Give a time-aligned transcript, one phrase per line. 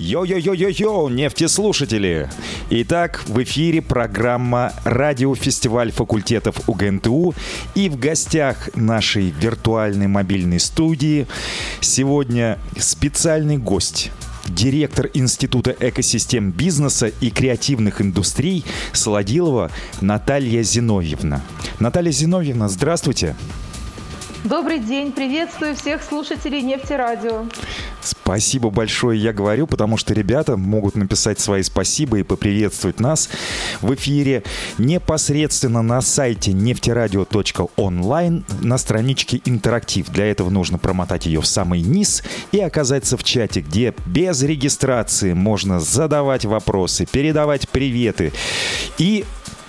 [0.00, 2.30] Йо-йо-йо-йо-йо, нефтеслушатели!
[2.70, 7.34] Итак, в эфире программа «Радиофестиваль факультетов УГНТУ»
[7.74, 11.26] и в гостях нашей виртуальной мобильной студии
[11.82, 14.10] сегодня специальный гость
[14.48, 18.64] директор Института экосистем бизнеса и креативных индустрий
[18.94, 19.70] Солодилова
[20.00, 21.42] Наталья Зиновьевна.
[21.78, 23.36] Наталья Зиновьевна, здравствуйте.
[24.44, 27.44] Добрый день, приветствую всех слушателей Нефтерадио.
[28.00, 33.28] Спасибо большое, я говорю, потому что ребята могут написать свои спасибо и поприветствовать нас
[33.82, 34.42] в эфире
[34.78, 40.08] непосредственно на сайте нефтерадио.онлайн на страничке «Интерактив».
[40.08, 45.34] Для этого нужно промотать ее в самый низ и оказаться в чате, где без регистрации
[45.34, 48.32] можно задавать вопросы, передавать приветы
[48.96, 49.26] и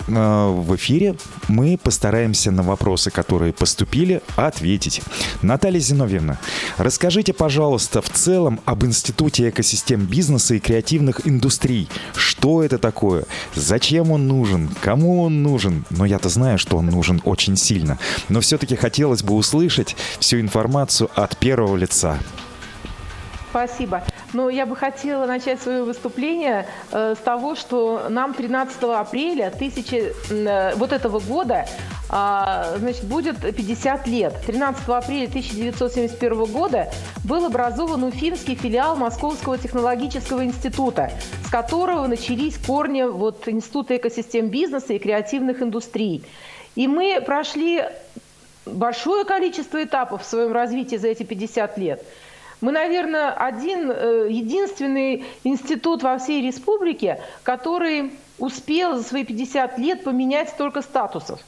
[0.08, 1.16] в эфире
[1.48, 5.02] мы постараемся на вопросы, которые поступили, ответить.
[5.42, 6.38] Наталья Зиновьевна,
[6.78, 11.88] расскажите, пожалуйста, в целом об Институте экосистем бизнеса и креативных индустрий.
[12.16, 13.26] Что это такое?
[13.56, 14.70] Зачем он нужен?
[14.82, 15.86] Кому он нужен?
[15.90, 17.98] Но я-то знаю, что он нужен очень сильно.
[18.30, 22.18] Но все-таки хотелось бы услышать всю информацию от первого лица.
[23.52, 24.02] Спасибо.
[24.32, 30.14] Ну, я бы хотела начать свое выступление э, с того, что нам 13 апреля тысячи,
[30.30, 31.66] э, вот этого года
[32.10, 34.34] э, значит, будет 50 лет.
[34.48, 36.90] 13 апреля 1971 года
[37.26, 41.12] был образован Уфимский филиал Московского технологического института,
[41.46, 46.24] с которого начались корни вот, Института экосистем бизнеса и креативных индустрий.
[46.76, 47.84] И мы прошли
[48.66, 52.02] большое количество этапов в своем развитии за эти 50 лет–
[52.62, 60.04] мы, наверное, один, э, единственный институт во всей республике, который успел за свои 50 лет
[60.04, 61.40] поменять столько статусов.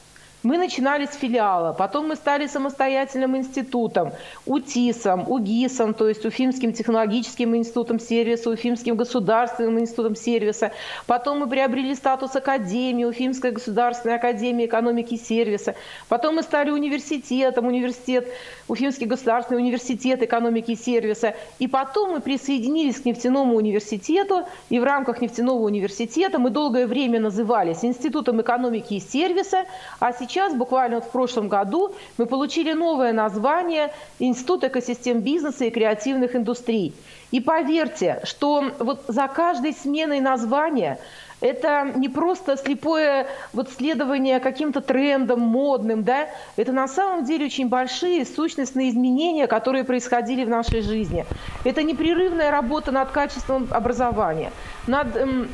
[0.44, 4.12] Мы начинали с филиала, потом мы стали самостоятельным институтом,
[4.44, 10.72] УТИСом, УГИСом, то есть Уфимским технологическим институтом сервиса, Уфимским государственным институтом сервиса.
[11.06, 15.76] Потом мы приобрели статус академии, Уфимская государственная академия экономики и сервиса.
[16.10, 18.28] Потом мы стали университетом, университет,
[18.68, 21.34] Уфимский государственный университет экономики и сервиса.
[21.58, 27.18] И потом мы присоединились к нефтяному университету, и в рамках нефтяного университета мы долгое время
[27.18, 29.64] назывались Институтом экономики и сервиса,
[30.00, 35.64] а сейчас сейчас, буквально вот в прошлом году, мы получили новое название Институт экосистем бизнеса
[35.64, 36.92] и креативных индустрий.
[37.30, 40.98] И поверьте, что вот за каждой сменой названия
[41.40, 47.68] это не просто слепое вот следование каким-то трендам модным, да, это на самом деле очень
[47.68, 51.26] большие сущностные изменения, которые происходили в нашей жизни.
[51.64, 54.50] Это непрерывная работа над качеством образования,
[54.86, 55.48] над эм,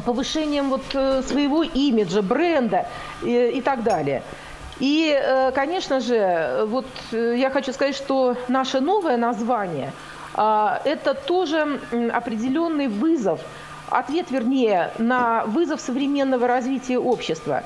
[0.00, 2.86] повышением вот э, своего имиджа, бренда
[3.22, 4.22] и, и так далее.
[4.80, 9.92] И, э, конечно же, вот э, я хочу сказать, что наше новое название
[10.34, 11.80] а,– это тоже
[12.12, 13.40] определенный вызов,
[13.90, 17.62] ответ, вернее, на вызов современного развития общества.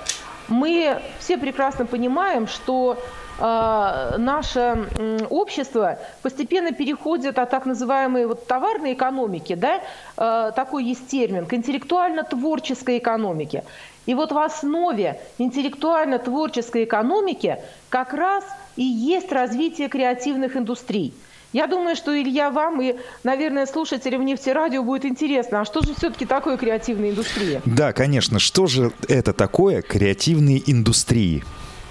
[0.48, 4.88] Мы все прекрасно понимаем, что э, наше
[5.30, 9.80] общество постепенно переходит от так называемой вот товарной экономики, да,
[10.16, 13.64] э, такой есть термин, к интеллектуально-творческой экономике.
[14.06, 17.58] И вот в основе интеллектуально-творческой экономики
[17.88, 18.44] как раз
[18.76, 21.12] и есть развитие креативных индустрий–
[21.56, 26.26] я думаю, что, Илья, вам и, наверное, слушателям нефтерадио будет интересно, а что же все-таки
[26.26, 27.62] такое креативная индустрия?
[27.64, 28.38] Да, конечно.
[28.38, 31.44] Что же это такое креативные индустрии?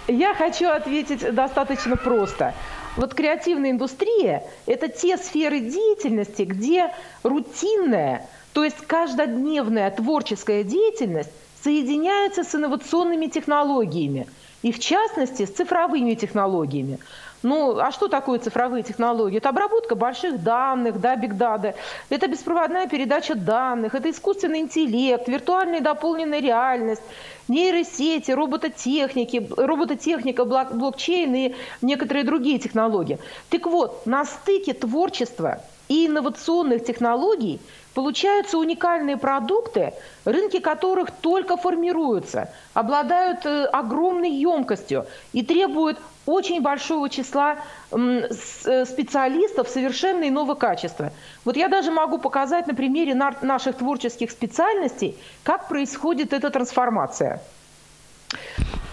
[0.07, 2.53] Я хочу ответить достаточно просто.
[2.95, 6.93] Вот креативная индустрия– это те сферы деятельности, где
[7.23, 11.31] рутинная, то есть каждодневная творческая деятельность
[11.63, 14.27] соединяется с инновационными технологиями,
[14.61, 16.99] и в частности с цифровыми технологиями.
[17.45, 19.37] Ну, а что такое цифровые технологии?
[19.37, 21.75] Это обработка больших данных, да, биг дата.
[22.09, 27.03] Это беспроводная передача данных, это искусственный интеллект, виртуальная и дополненная реальность,
[27.47, 33.19] нейросети, робототехники, робототехника, блокчейн и некоторые другие технологии.
[33.51, 37.59] Так вот, на стыке творчества и инновационных технологий
[37.93, 39.93] получаются уникальные продукты,
[40.25, 47.57] рынки которых только формируются, обладают э, огромной емкостью и требуют очень большого числа
[47.91, 51.11] э, специалистов совершенно иного качества.
[51.45, 57.41] Вот я даже могу показать на примере наших творческих специальностей, как происходит эта трансформация.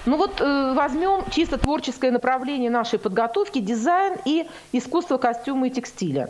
[0.04, 6.28] Ну вот э, возьмем чисто творческое направление нашей подготовки, дизайн и искусство костюма и текстиля.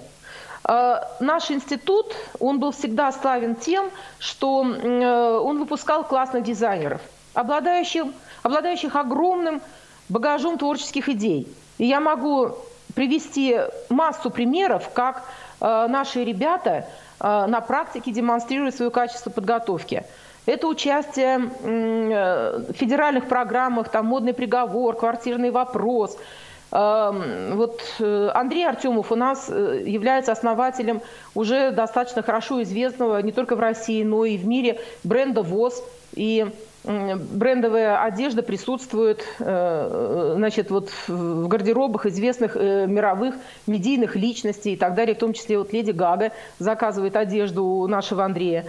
[0.64, 7.00] Э, наш институт, он был всегда славен тем, что он выпускал классных дизайнеров,
[7.35, 8.05] обладающих,
[8.43, 9.61] обладающих огромным
[10.09, 11.49] багажом творческих идей.
[11.79, 12.53] И я могу
[12.94, 15.25] привести массу примеров, как
[15.61, 16.87] наши ребята
[17.20, 20.05] на практике демонстрируют свое качество подготовки.
[20.44, 26.19] Это участие в федеральных программах, там модный приговор, квартирный вопрос–
[26.72, 31.02] вот э, Андрей Артемов у нас э, является основателем
[31.34, 35.82] уже достаточно хорошо известного не только в России, но и в мире бренда ВОЗ.
[36.14, 36.46] И
[36.84, 43.34] брендовая одежда присутствует э, значит, вот в гардеробах известных мировых
[43.66, 48.25] медийных личностей и так далее, в том числе вот Леди Гага заказывает одежду у нашего
[48.25, 48.64] Андрея.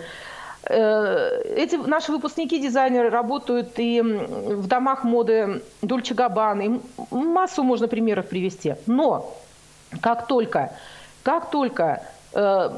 [0.65, 6.79] Э, эти наши выпускники дизайнеры работают и в домах моды Дольче Габбана,
[7.11, 8.75] массу можно примеров привести.
[8.85, 9.35] Но
[10.01, 10.71] как только,
[11.23, 12.69] как только э,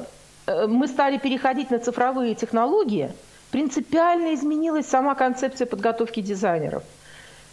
[0.47, 3.11] э, мы стали переходить на цифровые технологии,
[3.51, 6.83] принципиально изменилась сама концепция подготовки дизайнеров.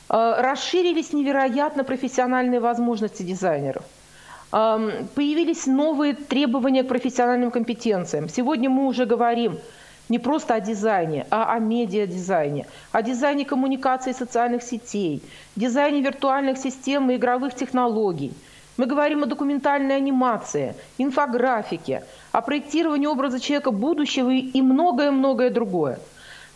[0.08, 3.82] Расширились невероятно профессиональные возможности дизайнеров.
[4.50, 8.28] Появились новые требования к профессиональным компетенциям.
[8.28, 9.58] Сегодня мы уже говорим–
[10.12, 15.22] не просто о дизайне, а о медиадизайне, о дизайне коммуникации социальных сетей,
[15.56, 18.34] дизайне виртуальных систем и игровых технологий.
[18.76, 25.98] Мы говорим о документальной анимации, инфографике, о проектировании образа человека будущего и многое-многое другое.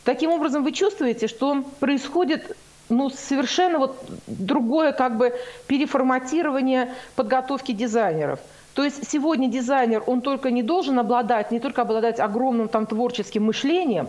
[0.04, 2.54] Таким образом, вы чувствуете, что происходит
[2.90, 5.32] ну, совершенно вот другое как бы
[5.66, 8.38] переформатирование подготовки дизайнеров–
[8.76, 13.44] то есть сегодня дизайнер, он только не должен обладать, не только обладать огромным там творческим
[13.44, 14.06] мышлением,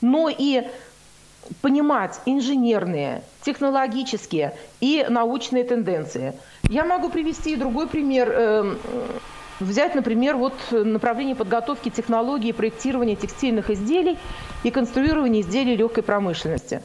[0.00, 0.66] но и
[1.62, 6.34] понимать инженерные, технологические и научные тенденции.
[6.64, 8.32] Я могу привести другой пример.
[8.32, 8.78] Эм,
[9.60, 14.18] взять, например, вот направление подготовки технологии проектирования текстильных изделий
[14.64, 16.82] и конструирования изделий легкой промышленности.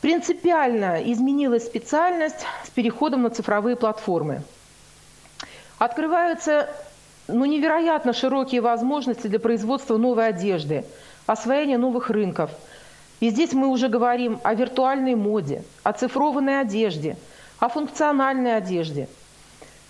[0.00, 4.42] Принципиально изменилась специальность с переходом на цифровые платформы–
[5.80, 6.68] Открываются
[7.26, 10.84] ну, невероятно широкие возможности для производства новой одежды,
[11.24, 12.50] освоения новых рынков.
[13.20, 17.16] И здесь мы уже говорим о виртуальной моде, о цифрованной одежде,
[17.60, 19.08] о функциональной одежде.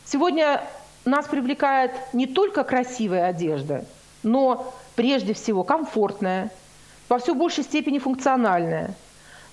[0.04, 0.62] Сегодня
[1.04, 3.84] нас привлекает не только красивая одежда,
[4.22, 6.50] но прежде всего комфортная,
[7.08, 8.94] во все большей степени функциональная.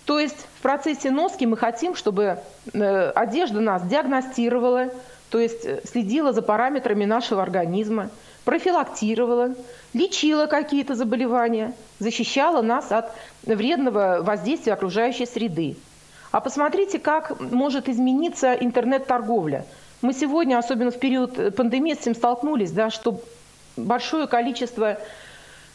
[0.06, 2.38] То есть в процессе носки мы хотим, чтобы
[2.74, 4.92] э, одежда нас диагностировала,
[5.30, 8.10] то есть э, следила за параметрами нашего организма,
[8.46, 9.56] профилактировала,
[9.94, 13.12] лечила какие-то заболевания, защищала нас от
[13.44, 15.76] вредного воздействия окружающей среды.
[16.32, 19.66] А посмотрите, как может измениться интернет-торговля.
[20.02, 23.20] Мы сегодня, особенно в период э, пандемии, с этим столкнулись, да, что
[23.76, 24.98] большое количество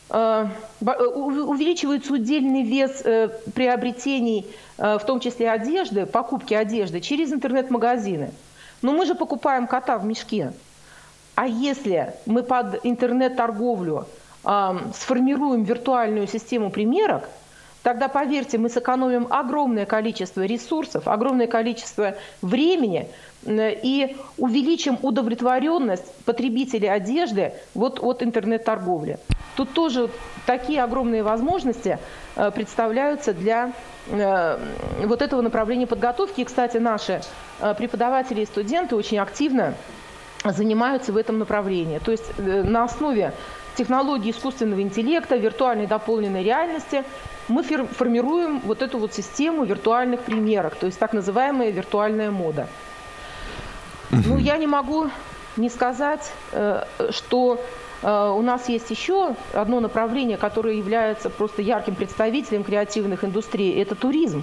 [0.09, 0.47] э,
[0.81, 3.03] увеличивается удельный вес
[3.55, 4.47] приобретений,
[4.79, 8.31] в том числе одежды, покупки одежды через интернет-магазины.
[8.83, 10.53] Но мы же покупаем кота в мешке.
[11.35, 14.07] А если мы под интернет-торговлю
[14.45, 17.29] э, сформируем виртуальную систему примерок,
[17.83, 23.09] тогда, поверьте, мы сэкономим огромное количество ресурсов, огромное количество времени
[23.45, 29.19] э, и увеличим удовлетворенность потребителей одежды вот от интернет-торговли.
[29.57, 30.09] Тут тоже
[30.47, 31.99] такие огромные возможности
[32.37, 33.73] э, представляются для
[34.09, 34.59] э,
[35.05, 36.41] вот этого направления подготовки.
[36.41, 37.21] И, кстати, наши
[37.79, 39.75] преподаватели и студенты очень активно
[40.45, 41.99] занимаются в этом направлении.
[41.99, 43.33] То есть на основе
[43.77, 47.05] технологии искусственного интеллекта, виртуальной дополненной реальности
[47.49, 52.69] мы формируем вот эту вот систему виртуальных примерок, то есть так называемая виртуальная мода.
[54.11, 55.09] Ну, я не могу
[55.57, 56.33] не сказать,
[57.11, 57.59] что
[58.03, 63.95] Э, у нас есть еще одно направление, которое является просто ярким представителем креативных индустрий– это
[63.95, 64.43] туризм.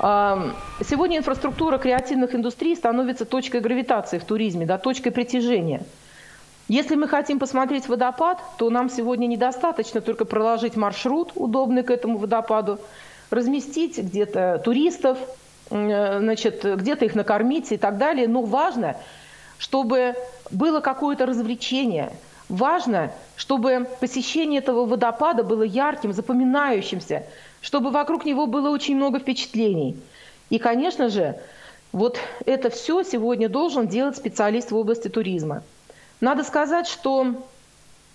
[0.00, 0.54] Эм,
[0.84, 5.82] сегодня инфраструктура креативных индустрий становится точкой гравитации в туризме, да, точкой притяжения.
[6.68, 12.18] Если мы хотим посмотреть водопад, то нам сегодня недостаточно только проложить маршрут, удобный к этому
[12.18, 12.78] водопаду,
[13.30, 15.18] разместить где-то туристов,
[15.70, 18.28] э, значит, где-то их накормить и так далее.
[18.28, 18.96] Но важно,
[19.58, 20.14] чтобы
[20.50, 22.12] было какое-то развлечение–
[22.48, 27.24] Важно, чтобы посещение этого водопада было ярким, запоминающимся,
[27.60, 29.98] чтобы вокруг него было очень много впечатлений.
[30.48, 31.38] И, конечно же,
[31.92, 35.62] вот это все сегодня должен делать специалист в области туризма.
[36.20, 37.34] Надо сказать, что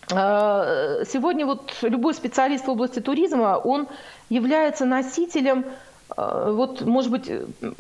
[0.10, 3.88] э, сегодня вот любой специалист в области туризма, он
[4.30, 5.66] является носителем,
[6.16, 7.32] э, вот, может быть,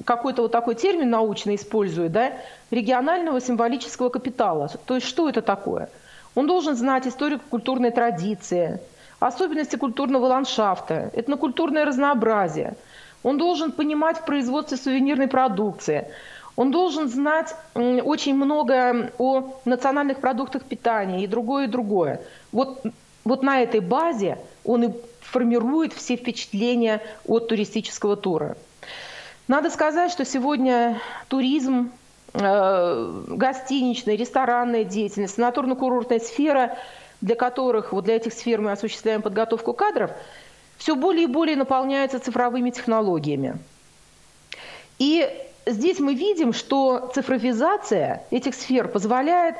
[0.05, 2.33] какой-то вот такой термин научно использует, да,
[2.71, 4.69] регионального символического капитала.
[4.85, 5.89] То есть что это такое–
[6.35, 8.79] он должен знать историко-культурные традиции,
[9.19, 12.75] особенности культурного ландшафта, этнокультурное разнообразие.
[13.21, 16.07] Он должен понимать в производстве сувенирной продукции.
[16.55, 22.21] Он должен знать очень много о национальных продуктах питания и другое, и другое.
[22.51, 22.83] Вот,
[23.25, 24.89] вот на этой базе он и
[25.21, 28.55] формирует все впечатления от туристического тура.
[29.47, 31.91] Надо сказать, что сегодня туризм,
[32.33, 36.77] э, гостиничная, ресторанная деятельность, санаторно-курортная сфера,
[37.19, 40.11] для которых, вот для этих сфер мы осуществляем подготовку кадров,
[40.77, 43.57] все более и более наполняются цифровыми технологиями.
[44.99, 45.27] И
[45.65, 49.55] здесь мы видим, что цифровизация этих сфер позволяет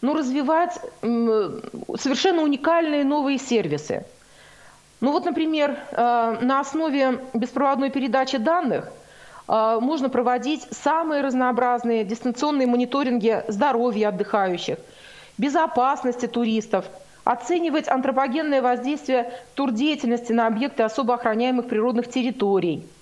[0.00, 4.04] ну, развивать совершенно уникальные новые сервисы.
[5.00, 8.90] Ну вот, например, э, на основе беспроводной передачи данных
[9.46, 14.78] э, можно проводить самые разнообразные дистанционные мониторинги здоровья отдыхающих,
[15.36, 16.84] безопасности туристов,
[17.22, 22.84] оценивать антропогенное воздействие турдеятельности на объекты особо охраняемых природных территорий–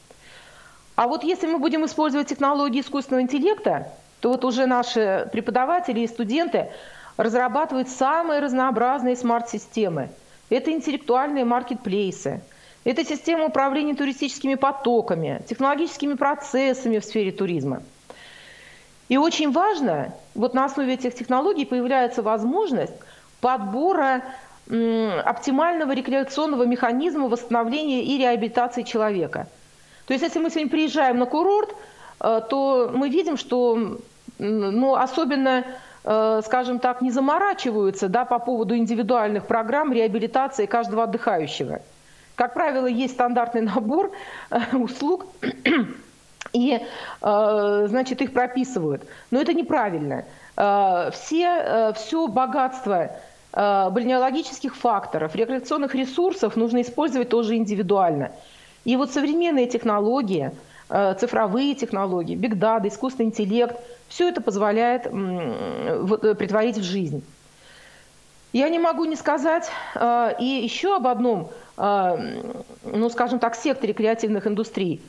[0.97, 6.07] а вот если мы будем использовать технологии искусственного интеллекта, то вот уже наши преподаватели и
[6.07, 6.71] студенты
[7.19, 10.09] разрабатывают самые разнообразные смарт-системы.
[10.49, 12.41] Это интеллектуальные маркетплейсы,
[12.85, 17.83] это система управления туристическими потоками, технологическими процессами в сфере туризма.
[19.09, 22.95] И очень важно, вот на основе этих технологий появляется возможность
[23.41, 24.23] подбора
[24.67, 29.47] оптимального рекреационного механизма восстановления и реабилитации человека–
[30.07, 31.75] то есть если мы сегодня приезжаем на курорт,
[32.21, 33.99] э, то мы видим, что
[34.39, 35.65] ну, особенно,
[36.05, 41.81] э, скажем так, не заморачиваются да, по поводу индивидуальных программ реабилитации каждого отдыхающего.
[42.37, 44.13] Как правило, есть стандартный набор
[44.51, 45.27] э, услуг,
[46.53, 46.81] и,
[47.21, 49.03] значит, их прописывают.
[49.31, 50.25] Но это неправильно.
[50.55, 53.11] Все, все богатство
[53.53, 58.31] бальнеологических факторов, рекреационных ресурсов нужно использовать тоже индивидуально.
[58.87, 60.53] И вот современные технологии,
[60.89, 63.77] э, цифровые технологии, бигдата, искусственный интеллект,
[64.09, 67.25] все это позволяет э, притворить в жизнь.
[68.53, 74.47] Я не могу не сказать э, и еще об одном, ну, скажем так, секторе креативных
[74.47, 75.03] индустрий.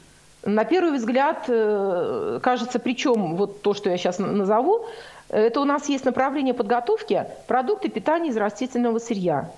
[0.43, 4.85] На первый взгляд, кажется, причем вот то, что я сейчас назову,
[5.29, 9.49] это у нас есть направление подготовки продукты питания из растительного сырья.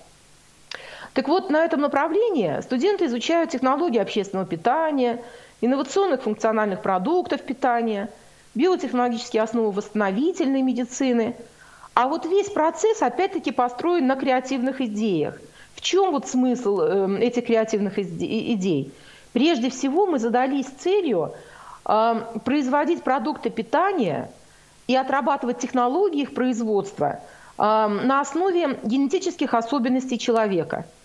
[1.14, 5.24] Так вот, на этом направлении студенты изучают технологии общественного питания,
[5.62, 8.10] инновационных функциональных продуктов питания,
[8.56, 11.36] биотехнологические основы восстановительной медицины.
[11.94, 15.36] А вот весь процесс опять-таки построен на креативных идеях.
[15.76, 18.92] В чем вот смысл эм, этих креативных идей?
[19.34, 21.34] Прежде всего мы задались целью
[21.86, 24.30] эм, производить продукты питания
[24.88, 27.20] и отрабатывать технологии их производства
[27.58, 30.86] эм, на основе генетических особенностей человека–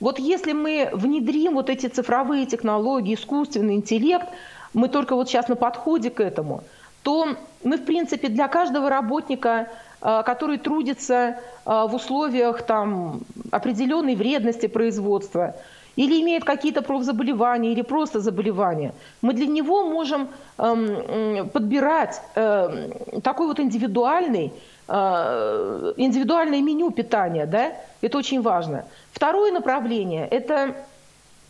[0.00, 4.26] вот если мы внедрим вот эти цифровые технологии, искусственный интеллект,
[4.72, 6.64] мы только вот сейчас на подходе к этому,
[7.02, 9.68] то мы, в принципе, для каждого работника,
[10.00, 15.54] э, который трудится э, в условиях там, определенной вредности производства,
[15.96, 23.48] или имеет какие-то профзаболевания, или просто заболевания, мы для него можем эм, подбирать эм, такой
[23.48, 28.84] вот индивидуальный Э, индивидуальное меню питания, да, это очень важно.
[29.12, 30.74] Второе направление– это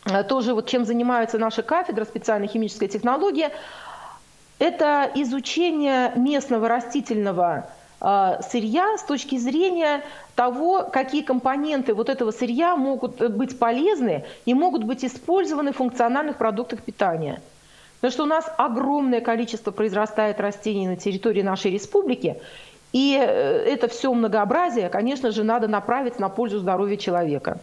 [0.05, 3.49] э, тоже вот чем занимается наша кафедра специальной химической технологии,
[4.59, 7.71] это изучение местного растительного
[8.01, 10.03] э, сырья с точки зрения
[10.35, 16.37] того, какие компоненты вот этого сырья могут быть полезны и могут быть использованы в функциональных
[16.37, 17.41] продуктах питания.
[18.01, 22.41] Потому что у нас огромное количество произрастает растений на территории нашей республики,
[22.93, 27.59] и э, это все многообразие, конечно же, надо направить на пользу здоровья человека.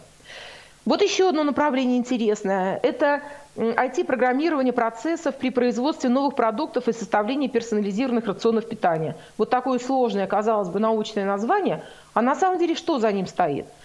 [0.84, 3.20] Вот еще одно направление интересное– это
[3.56, 9.16] IT-программирование процессов при производстве новых продуктов и составлении персонализированных рационов питания.
[9.36, 13.66] Вот такое сложное, казалось бы, научное название, а на самом деле что за ним стоит–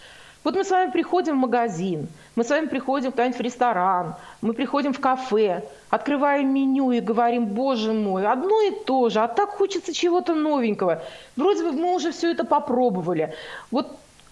[0.44, 4.54] вот мы с вами приходим в магазин, мы с вами приходим куда-нибудь в ресторан, мы
[4.54, 9.50] приходим в кафе, открываем меню и говорим, боже мой, одно и то же, а так
[9.50, 11.02] хочется чего-то новенького.
[11.38, 13.34] Вроде бы мы уже все это попробовали.
[13.72, 13.88] Вот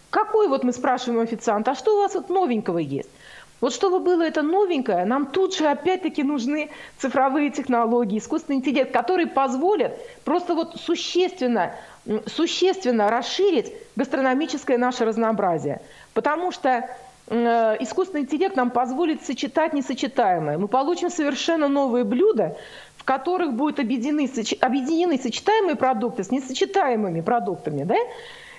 [0.09, 3.09] какой вот мы спрашиваем официанта, а что у вас вот новенького есть?
[3.61, 9.27] Вот чтобы было это новенькое, нам тут же опять-таки нужны цифровые технологии, искусственный интеллект, которые
[9.27, 9.93] позволят
[10.25, 11.75] просто вот существенно,
[12.25, 15.81] существенно расширить гастрономическое наше разнообразие.
[16.13, 16.89] Потому что
[17.27, 20.57] э, искусственный интеллект нам позволит сочетать несочетаемое.
[20.57, 22.57] Мы получим совершенно новые блюда,
[22.97, 24.29] в которых будут объединены,
[24.61, 27.83] объединены сочетаемые продукты с несочетаемыми продуктами.
[27.83, 27.95] Да?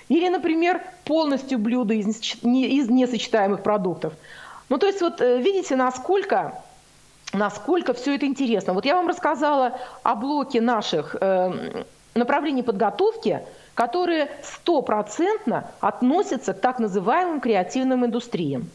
[0.09, 4.13] Или, например, полностью блюда из, из несочетаемых продуктов.
[4.69, 6.53] Ну, то есть, вот э, видите, насколько
[7.33, 8.73] насколько все это интересно.
[8.73, 11.83] Вот я вам рассказала о блоке наших э,
[12.15, 13.41] направлений подготовки,
[13.73, 18.69] которые стопроцентно относятся к так называемым креативным индустриям.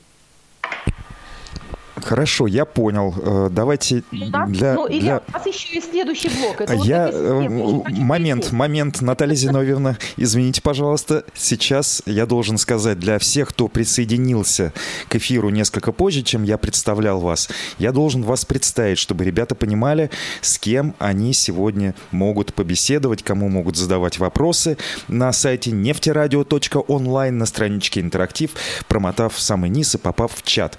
[2.08, 3.14] Хорошо, я понял.
[3.18, 4.72] Э, давайте для...
[4.74, 5.22] Ну, Илья, для...
[5.28, 6.62] у нас еще есть следующий блок.
[6.62, 7.10] Это я...
[7.12, 8.56] Вот момент, перейти.
[8.56, 11.24] момент, Наталья Зиновьевна, извините, пожалуйста.
[11.34, 14.72] Сейчас я должен сказать для всех, кто присоединился
[15.08, 20.10] к эфиру несколько позже, чем я представлял вас, я должен вас представить, чтобы ребята понимали,
[20.40, 28.00] с кем они сегодня могут побеседовать, кому могут задавать вопросы на сайте нефтерадио.онлайн на страничке
[28.00, 28.52] интерактив,
[28.88, 30.78] промотав в самый низ и попав в чат.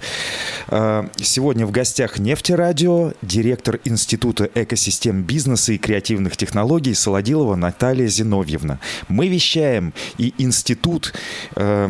[1.22, 8.78] Сегодня в гостях Нефтерадио, директор Института экосистем бизнеса и креативных технологий Солодилова Наталья Зиновьевна.
[9.08, 11.12] Мы вещаем, и Институт
[11.56, 11.88] э,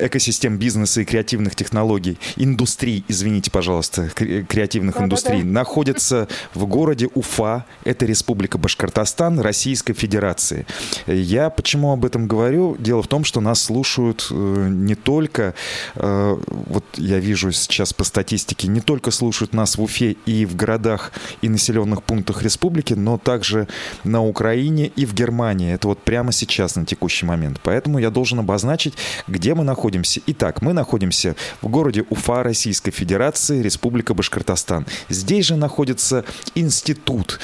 [0.00, 5.50] экосистем бизнеса и креативных технологий, индустрий, извините, пожалуйста, креативных да, индустрий, да, да.
[5.50, 10.66] находится в городе Уфа, это Республика Башкортостан, Российской Федерации.
[11.06, 12.76] Я почему об этом говорю?
[12.78, 15.54] Дело в том, что нас слушают э, не только,
[15.96, 20.56] э, вот я вижу сейчас по статистике, не только слушают нас в Уфе и в
[20.56, 23.68] городах и населенных пунктах республики, но также
[24.04, 25.72] на Украине и в Германии.
[25.72, 27.60] Это вот прямо сейчас, на текущий момент.
[27.62, 28.94] Поэтому я должен обозначить,
[29.26, 30.20] где мы находимся.
[30.26, 34.86] Итак, мы находимся в городе Уфа Российской Федерации, Республика Башкортостан.
[35.08, 37.40] Здесь же находится институт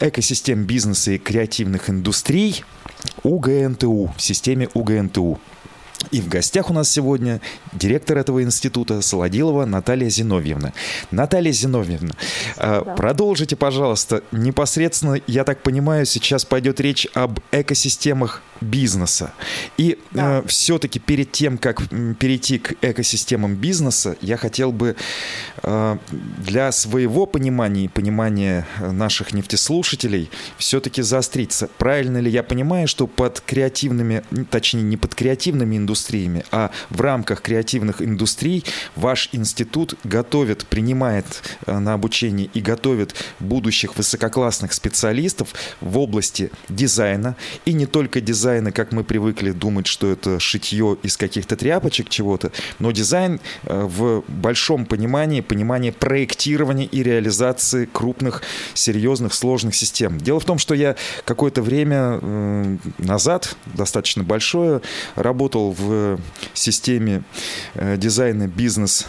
[0.00, 2.64] экосистем бизнеса и креативных индустрий
[3.22, 5.40] УГНТУ, в системе УГНТУ.
[6.10, 7.40] И в гостях у нас сегодня
[7.72, 10.72] директор этого института Солодилова Наталья Зиновьевна.
[11.10, 12.14] Наталья Зиновьевна,
[12.56, 12.94] а, да.
[12.94, 19.32] продолжите, пожалуйста, непосредственно, я так понимаю, сейчас пойдет речь об экосистемах бизнеса.
[19.76, 20.38] И да.
[20.38, 21.82] э, все-таки перед тем, как
[22.18, 24.96] перейти к экосистемам бизнеса, я хотел бы
[25.62, 25.98] э,
[26.38, 31.68] для своего понимания и понимания наших нефтеслушателей все-таки заостриться.
[31.78, 35.91] Правильно ли я понимаю, что под креативными, точнее не под креативными индустриями,
[36.50, 38.64] а в рамках креативных индустрий
[38.96, 41.26] ваш институт готовит, принимает
[41.66, 48.72] э, на обучение и готовит будущих высококлассных специалистов в области дизайна и не только дизайна,
[48.72, 54.24] как мы привыкли думать, что это шитье из каких-то тряпочек чего-то, но дизайн э, в
[54.28, 58.42] большом понимании, понимании проектирования и реализации крупных,
[58.74, 60.18] серьезных, сложных систем.
[60.18, 64.80] Дело в том, что я какое-то время э, назад, достаточно большое,
[65.14, 65.81] работал в
[66.54, 67.22] системе
[67.74, 69.06] э, дизайна бизнес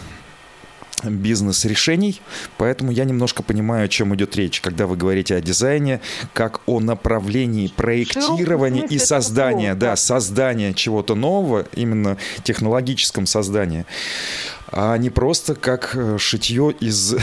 [1.03, 2.21] бизнес-решений,
[2.57, 5.99] поэтому я немножко понимаю, о чем идет речь, когда вы говорите о дизайне,
[6.33, 13.85] как о направлении проектирования и создания, да, создания чего-то нового, именно технологическом создании
[14.75, 17.19] а не просто как э, шитье из да.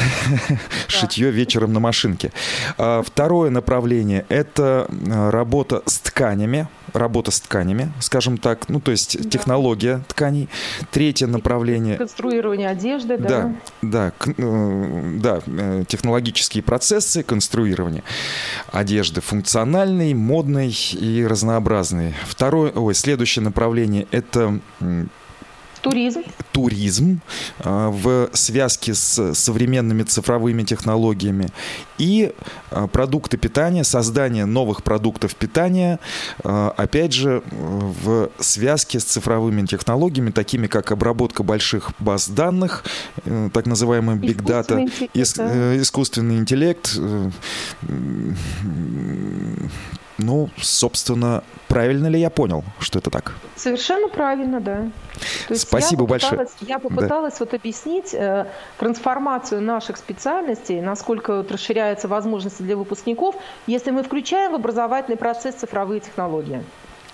[0.87, 2.33] шитье вечером на машинке.
[2.79, 8.91] А второе направление– это э, работа с тканями, работа с тканями, скажем так, ну то
[8.91, 9.29] есть да.
[9.29, 10.49] технология тканей.
[10.91, 11.97] Третье направление.
[11.97, 13.55] Конструирование одежды, да.
[13.83, 15.41] Да, да, э, да,
[15.87, 18.03] технологические процессы конструирования
[18.73, 22.15] одежды функциональной, модной и разнообразной.
[22.27, 24.61] Второе, ой, следующее направление это
[25.83, 26.23] Туризм.
[26.53, 27.21] Туризм
[27.59, 31.49] а, в связке с современными цифровыми технологиями
[31.99, 32.33] и
[32.71, 35.99] а, продукты питания, создание новых продуктов питания,
[36.45, 42.85] а, опять же, в связке с цифровыми технологиями, такими как обработка больших баз данных,
[43.25, 47.31] э, так называемый Big Data, э, искусственный интеллект, э,
[50.21, 53.35] ну, собственно, правильно ли я понял, что это так?
[53.57, 54.91] Совершенно правильно, да.
[55.49, 56.47] То есть Спасибо я большое.
[56.61, 57.45] Я попыталась да.
[57.45, 58.47] вот объяснить э,
[58.79, 63.35] трансформацию наших специальностей, насколько вот расширяются возможности для выпускников,
[63.67, 66.63] если мы включаем в образовательный процесс цифровые технологии.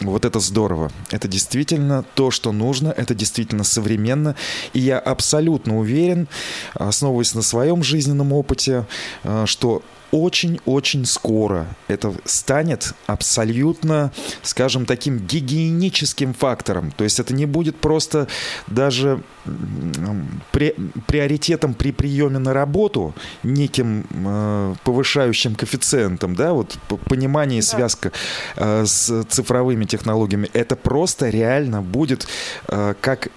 [0.00, 0.90] Вот это здорово.
[1.10, 4.36] Это действительно то, что нужно, это действительно современно.
[4.74, 6.28] И я абсолютно уверен,
[6.74, 8.84] основываясь на своем жизненном опыте,
[9.24, 16.90] э, что очень-очень скоро это станет абсолютно, скажем, таким гигиеническим фактором.
[16.92, 18.28] То есть это не будет просто
[18.66, 19.22] даже
[20.52, 20.74] при,
[21.06, 28.12] приоритетом при приеме на работу, неким э, повышающим коэффициентом, да, вот понимание и связка
[28.56, 30.50] э, с цифровыми технологиями.
[30.52, 32.26] Это просто реально будет
[32.68, 33.28] э, как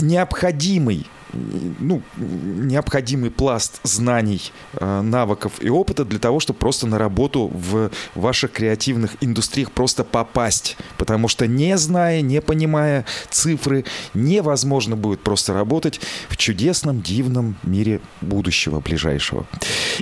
[0.00, 7.50] необходимый ну, необходимый пласт знаний, э, навыков и опыта для того, чтобы просто на работу
[7.52, 10.76] в ваших креативных индустриях просто попасть.
[10.98, 18.00] Потому что не зная, не понимая цифры, невозможно будет просто работать в чудесном, дивном мире
[18.20, 19.46] будущего ближайшего.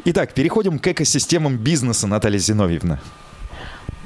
[0.04, 3.00] Итак, переходим к экосистемам бизнеса, Наталья Зиновьевна.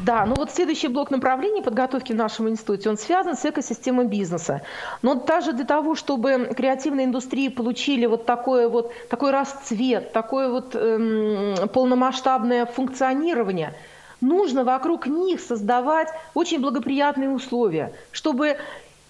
[0.04, 4.60] Да, ну вот следующий блок направлений подготовки в нашем институте, он связан с экосистемой бизнеса.
[5.00, 10.74] Но даже для того, чтобы креативные индустрии получили вот такой вот такой расцвет, такое вот
[10.74, 13.72] эм, полномасштабное функционирование,
[14.20, 18.58] нужно вокруг них создавать очень благоприятные условия, чтобы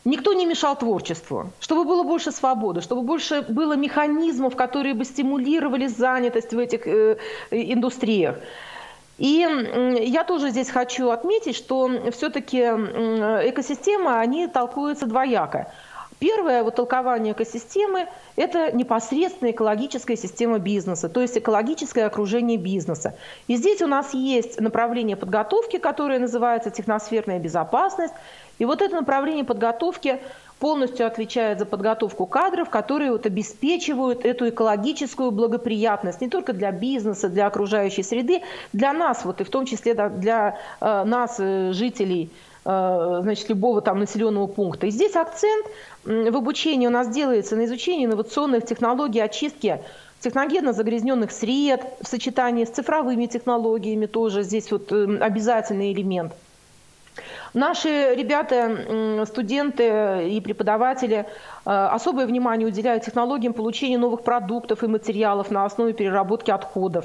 [0.04, 5.88] никто не мешал творчеству, чтобы было больше свободы, чтобы больше было механизмов, которые бы стимулировали
[5.88, 7.18] занятость в этих э,
[7.50, 8.36] индустриях.
[9.18, 9.46] И
[10.00, 15.72] я тоже здесь хочу отметить, что все-таки экосистемы, они толкуются двояко.
[16.20, 23.14] Первое вот толкование экосистемы– это непосредственно экологическая система бизнеса, то есть экологическое окружение бизнеса.
[23.46, 28.14] И здесь у нас есть направление подготовки, которое называется техносферная безопасность.
[28.58, 30.20] И вот это направление подготовки
[30.58, 37.28] полностью отвечает за подготовку кадров, которые вот обеспечивают эту экологическую благоприятность не только для бизнеса,
[37.28, 42.30] для окружающей среды, для нас, вот и в том числе для э, нас, э, жителей
[42.64, 44.86] э, значит, любого там населенного пункта.
[44.86, 45.66] И здесь акцент
[46.04, 49.80] в обучении у нас делается на изучении инновационных технологий очистки
[50.20, 56.32] техногенно загрязненных сред в сочетании с цифровыми технологиями тоже здесь вот обязательный элемент–
[57.54, 61.24] Наши ребята, студенты и преподаватели
[61.64, 67.04] э, особое внимание уделяют технологиям получения новых продуктов и материалов на основе переработки отходов.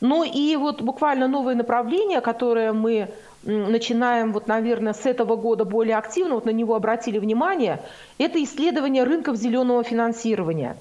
[0.00, 3.08] Ну и вот буквально новое направление, которое мы
[3.42, 7.82] начинаем, вот, наверное, с этого года более активно, вот на него обратили внимание,
[8.18, 10.76] это исследование рынков зеленого финансирования.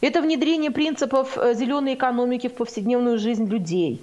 [0.00, 4.02] Это внедрение принципов э, зеленой экономики в повседневную жизнь людей,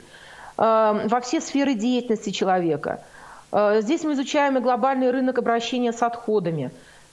[0.58, 3.04] э, во все сферы деятельности человека–
[3.82, 6.72] здесь мы изучаем и глобальный рынок обращения с отходами.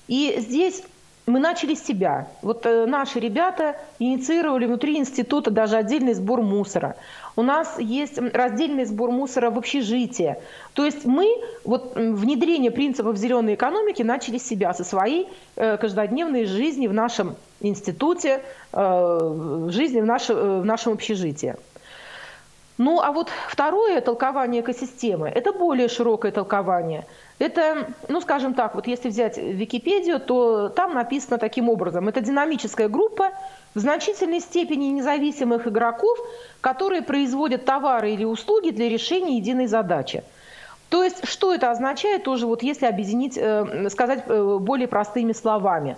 [0.08, 0.82] И здесь
[1.26, 2.26] мы начали с себя.
[2.42, 6.96] Вот э, наши ребята инициировали внутри института даже отдельный сбор мусора.
[7.36, 10.36] У нас есть раздельный сбор мусора в общежитии.
[10.72, 11.28] То есть мы
[11.64, 17.36] вот внедрение принципов зеленой экономики начали с себя, со своей э, каждодневной жизни в нашем
[17.60, 21.54] институте, жизни в, наше, в нашем общежитии.
[22.82, 27.06] Ну, а вот второе толкование экосистемы– это более широкое толкование.
[27.38, 32.08] Это, ну, скажем так, вот если взять Википедию, то там написано таким образом.
[32.08, 33.30] Это динамическая группа
[33.76, 36.18] в значительной степени независимых игроков,
[36.60, 40.24] которые производят товары или услуги для решения единой задачи.
[40.88, 45.96] То есть, что это означает, тоже вот если объединить, э, сказать э, более простыми словами.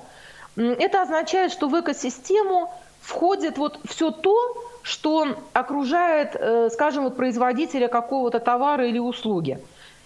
[0.57, 2.71] Это означает, что в экосистему
[3.01, 4.37] входит вот все то,
[4.85, 9.59] что окружает, э, скажем, вот производителя какого-то товара или услуги.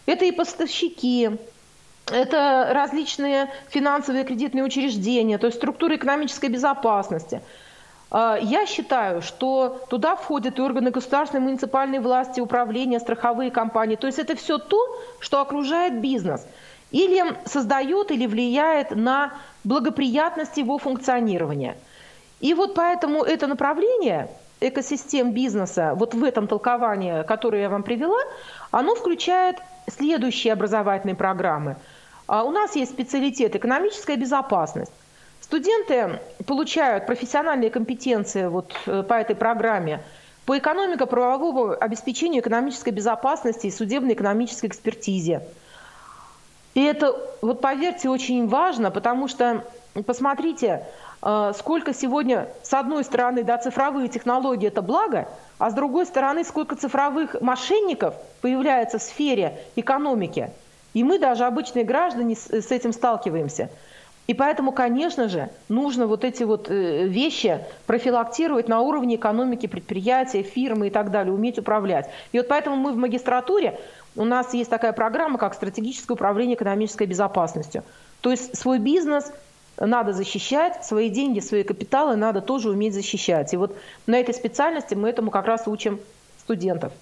[0.06, 1.30] Это и поставщики,
[2.06, 7.42] это различные финансовые кредитные учреждения, то есть структуры экономической безопасности.
[8.10, 13.96] А, я считаю, что туда входят и органы государственной муниципальной власти, управления, страховые компании.
[13.96, 14.78] То есть это все то,
[15.18, 16.46] что окружает бизнес.
[16.92, 19.32] Или создает или влияет на
[19.64, 21.76] благоприятность его функционирования.
[22.40, 24.28] И вот поэтому это направление
[24.60, 28.18] экосистем бизнеса, вот в этом толковании, которое я вам привела,
[28.70, 29.56] оно включает
[29.90, 31.76] следующие образовательные программы.
[32.26, 34.92] А у нас есть специалитет экономическая безопасность.
[35.40, 40.02] Студенты получают профессиональные компетенции вот э, по этой программе
[40.44, 45.42] по экономико-правовому обеспечению экономической безопасности и судебно-экономической экспертизе.
[46.72, 49.62] И это, вот поверьте, очень важно, потому что,
[50.06, 50.86] посмотрите,
[51.20, 55.28] сколько сегодня, с одной стороны, да, цифровые технологии– это благо,
[55.58, 60.50] а с другой стороны, сколько цифровых мошенников появляется в сфере экономики.
[60.94, 63.68] И мы даже, обычные граждане, с этим сталкиваемся.
[64.28, 70.42] И поэтому, конечно же, нужно вот эти вот э, вещи профилактировать на уровне экономики предприятия,
[70.42, 72.10] фирмы и так далее, уметь управлять.
[72.32, 73.80] И вот поэтому мы в магистратуре,
[74.16, 77.84] у нас есть такая программа, как стратегическое управление экономической безопасностью.
[78.20, 79.32] То есть свой бизнес–
[79.80, 83.52] надо защищать, свои деньги, свои капиталы надо тоже уметь защищать.
[83.54, 86.00] И вот на этой специальности мы этому как раз учим
[86.40, 86.92] студентов.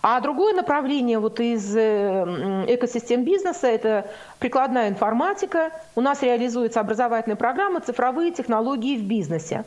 [0.00, 5.72] А другое направление вот из э, экосистем бизнеса– это прикладная информатика.
[5.96, 9.64] У нас реализуется образовательная программа «Цифровые технологии в бизнесе».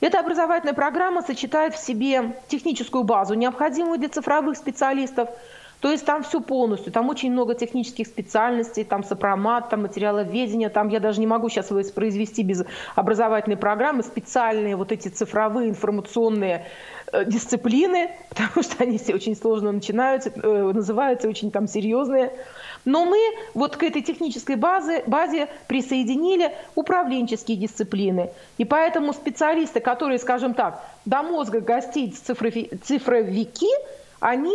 [0.00, 5.28] Эта образовательная программа сочетает в себе техническую базу, необходимую для цифровых специалистов,
[5.80, 10.88] То есть там все полностью, там очень много технических специальностей, там сопромат, там материаловедение, там
[10.88, 12.64] я даже не могу сейчас воспроизвести без
[12.96, 16.66] образовательной программы специальные вот эти цифровые информационные
[17.12, 22.32] э, дисциплины, потому что они все очень сложно начинаются, э, называются очень там серьезные.
[22.84, 23.18] Но мы
[23.54, 28.30] вот к этой технической базе, базе присоединили управленческие дисциплины.
[28.56, 33.68] И поэтому специалисты, которые, скажем так, до мозга гостей цифровики,
[34.20, 34.54] они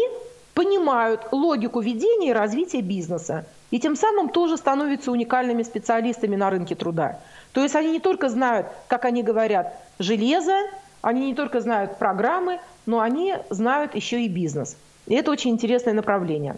[0.53, 3.45] понимают логику ведения и развития бизнеса.
[3.71, 7.19] И тем самым тоже становятся уникальными специалистами на рынке труда.
[7.53, 10.57] То есть они не только знают, как они говорят, железо,
[11.01, 14.77] они не только знают программы, но они знают еще и бизнес.
[15.07, 16.55] И это очень интересное направление.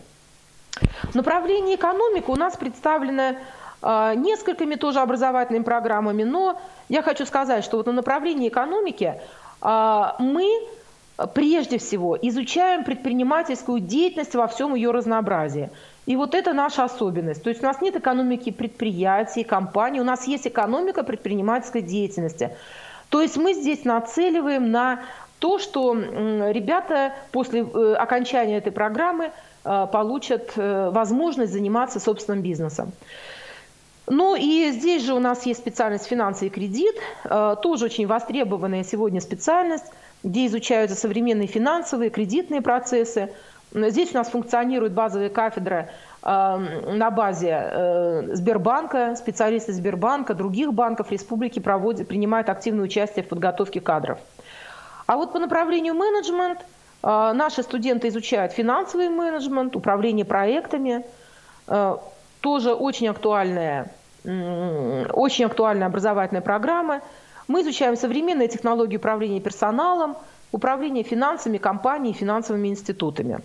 [1.13, 3.37] Направление экономика у нас представлено
[3.81, 9.15] э, несколькими тоже образовательными программами, но я хочу сказать, что вот на направлении экономики
[9.61, 10.47] э, мы
[11.33, 15.69] прежде всего изучаем предпринимательскую деятельность во всем ее разнообразии.
[16.05, 17.41] И вот это наша особенность.
[17.41, 22.51] То есть у нас нет экономики предприятий, компаний, у нас есть экономика предпринимательской деятельности.
[23.09, 24.99] То есть мы здесь нацеливаем на
[25.39, 29.31] то, что ребята после э, окончания этой программы
[29.63, 32.91] э, получат э, возможность заниматься собственным бизнесом.
[34.07, 36.95] Ну и здесь же у нас есть специальность финансы и кредит,
[37.63, 39.85] тоже очень востребованная сегодня специальность–
[40.25, 43.29] где изучаются современные финансовые, кредитные процессы.
[43.71, 45.89] Здесь у нас функционирует базовая кафедра
[46.23, 53.27] э, на базе э, Сбербанка, специалисты Сбербанка, других банков республики проводят, принимают активное участие в
[53.27, 54.17] подготовке кадров.
[55.05, 56.59] А вот по направлению менеджмент
[57.03, 61.05] э, наши студенты изучают финансовый менеджмент, управление проектами,
[62.41, 63.91] тоже очень актуальная,
[64.23, 67.01] очень актуальная образовательная программа–
[67.47, 70.15] мы изучаем современные технологии управления персоналом,
[70.51, 73.39] управление финансами компаний и финансовыми институтами.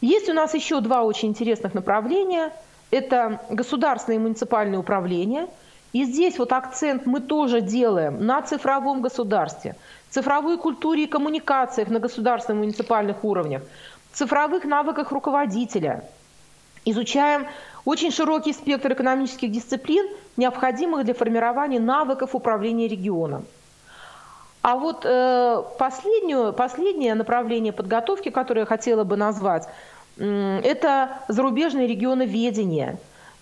[0.00, 2.52] Есть у нас еще два очень интересных направления.
[2.90, 5.48] Это государственное и муниципальное управление.
[5.92, 9.76] И здесь вот акцент мы тоже делаем на цифровом государстве,
[10.10, 13.62] цифровой культуре и коммуникациях на государственных и муниципальных уровнях,
[14.12, 16.04] цифровых навыках руководителя.
[16.84, 17.46] Изучаем
[17.86, 23.46] очень широкий спектр экономических дисциплин, необходимых для формирования навыков управления регионом.
[24.60, 29.68] А вот э, последнюю, последнее направление подготовки, которое я хотела бы назвать,
[30.18, 32.98] э, это зарубежные регионы ведения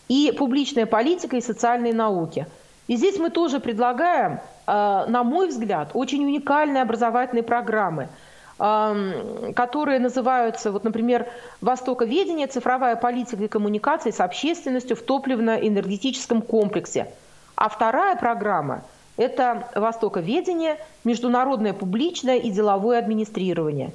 [0.08, 2.46] и публичная политика и социальные науки.
[2.86, 8.08] И здесь мы тоже предлагаем, э, на мой взгляд, очень уникальные образовательные программы–
[8.56, 11.26] которые называются, вот, например,
[11.60, 12.46] «Востоковедение.
[12.46, 17.08] Цифровая политика и коммуникации с общественностью в топливно-энергетическом комплексе».
[17.56, 18.82] А вторая программа–
[19.16, 20.78] это «Востоковедение.
[21.02, 23.90] Международное публичное и деловое администрирование».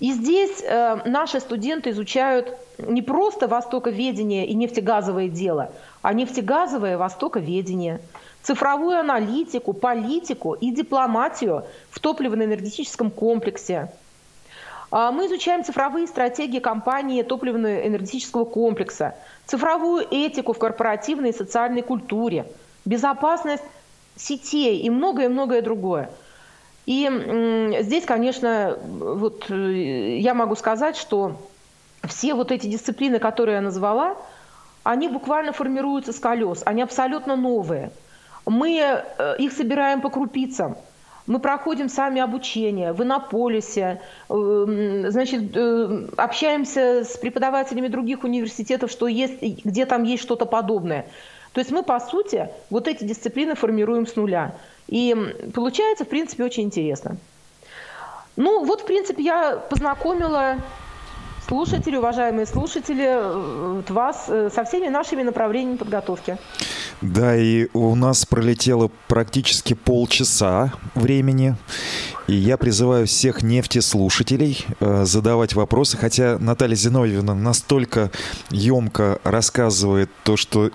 [0.00, 5.70] И здесь э, наши студенты изучают не просто востоковедение и нефтегазовое дело,
[6.02, 8.00] а нефтегазовое востоковедение–
[8.44, 13.90] цифровую аналитику, политику и дипломатию в топливно-энергетическом комплексе.
[14.90, 19.14] А, мы изучаем цифровые стратегии компании топливно-энергетического комплекса,
[19.46, 22.46] цифровую этику в корпоративной и социальной культуре,
[22.84, 23.64] безопасность
[24.14, 26.10] сетей и многое-многое другое.
[26.84, 27.10] И
[27.80, 31.40] здесь, конечно, вот э, я могу сказать, что
[32.06, 34.18] все вот эти дисциплины, которые я назвала,
[34.82, 37.90] они буквально формируются с колес, они абсолютно новые–
[38.46, 40.76] мы э, их собираем по крупицам.
[41.26, 49.08] Мы проходим сами обучение в Иннополисе, э, значит, э, общаемся с преподавателями других университетов, что
[49.08, 51.06] есть, где там есть что-то подобное.
[51.52, 54.54] То есть мы, по сути, вот эти дисциплины формируем с нуля.
[54.88, 55.16] И
[55.54, 57.16] получается, в принципе, очень интересно.
[58.36, 60.56] Ну, вот, в принципе, я познакомила
[61.46, 66.38] слушатели, уважаемые слушатели, вас со всеми нашими направлениями подготовки.
[67.00, 71.56] Да, и у нас пролетело практически полчаса времени.
[72.26, 78.10] И я призываю всех нефтеслушателей э, задавать вопросы, хотя Наталья Зиновьевна настолько
[78.50, 80.70] емко рассказывает то, что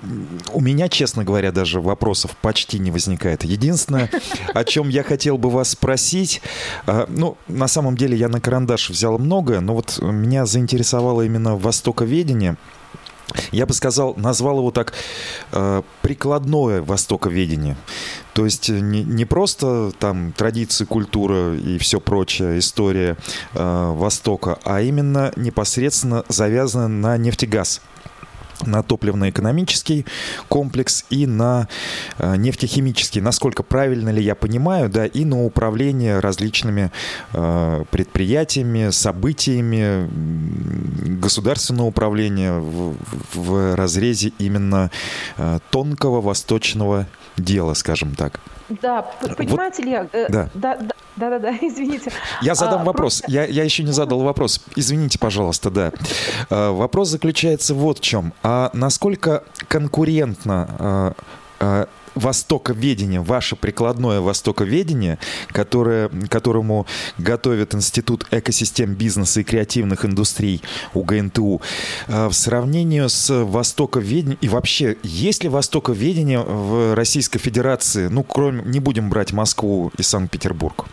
[0.53, 3.43] у меня, честно говоря, даже вопросов почти не возникает.
[3.43, 4.11] Единственное,
[4.53, 6.41] о чем я хотел бы вас спросить,
[6.85, 11.55] э, ну, на самом деле я на карандаш взял многое, но вот меня заинтересовало именно
[11.55, 12.57] востоковедение–
[13.51, 14.93] я бы сказал, назвал его так
[15.51, 17.77] э, прикладное востоковедение.
[18.33, 23.17] То есть не, не просто там традиции, культура и все прочее, история
[23.53, 27.81] э, Востока, а именно непосредственно завязано на нефтегаз.
[28.65, 30.05] На топливно-экономический
[30.47, 31.67] комплекс и на
[32.17, 33.21] э, нефтехимический.
[33.21, 36.91] Насколько правильно ли я понимаю, да, и на управление различными
[37.33, 40.09] э, предприятиями, событиями,
[41.19, 42.95] государственного управления в,
[43.33, 44.91] в разрезе именно
[45.37, 48.39] э, тонкого восточного дела, скажем так.
[48.69, 49.01] Да,
[49.35, 50.49] понимаете вот, ли, э, да.
[50.53, 52.11] Да, да, да, да, да, извините.
[52.41, 53.21] Я задам а, вопрос.
[53.21, 53.31] Просто...
[53.31, 54.61] Я, я еще не задал вопрос.
[54.75, 55.91] Извините, пожалуйста, да.
[56.49, 58.33] А, вопрос заключается вот в чем.
[58.43, 61.15] А насколько конкурентно
[61.59, 61.87] а,
[62.19, 66.85] востоковедение, ваше прикладное востоковедение, которое, которому
[67.17, 70.61] готовит Институт экосистем бизнеса и креативных индустрий
[70.93, 71.61] УГНТУ,
[72.07, 78.63] э, в сравнении с востоковедением, и вообще, есть ли востоковедение в Российской Федерации, ну, кроме,
[78.63, 80.85] не будем брать Москву и Санкт-Петербург?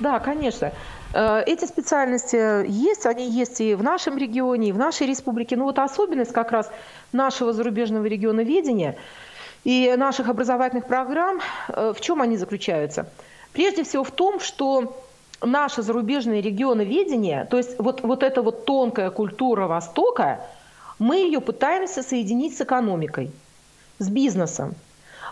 [0.00, 0.72] Да, конечно.
[1.12, 5.56] Э, эти специальности есть, они есть и в нашем регионе, и в нашей республике.
[5.56, 6.70] Но вот особенность как раз
[7.12, 8.96] нашего зарубежного региона ведения–
[9.68, 13.06] и наших образовательных программ, э, в чем они заключаются?
[13.52, 14.96] Прежде всего в том, что
[15.42, 20.40] наши зарубежные регионы видения, то есть вот, вот эта вот тонкая культура Востока,
[20.98, 23.30] мы ее пытаемся соединить с экономикой,
[23.98, 24.74] с бизнесом.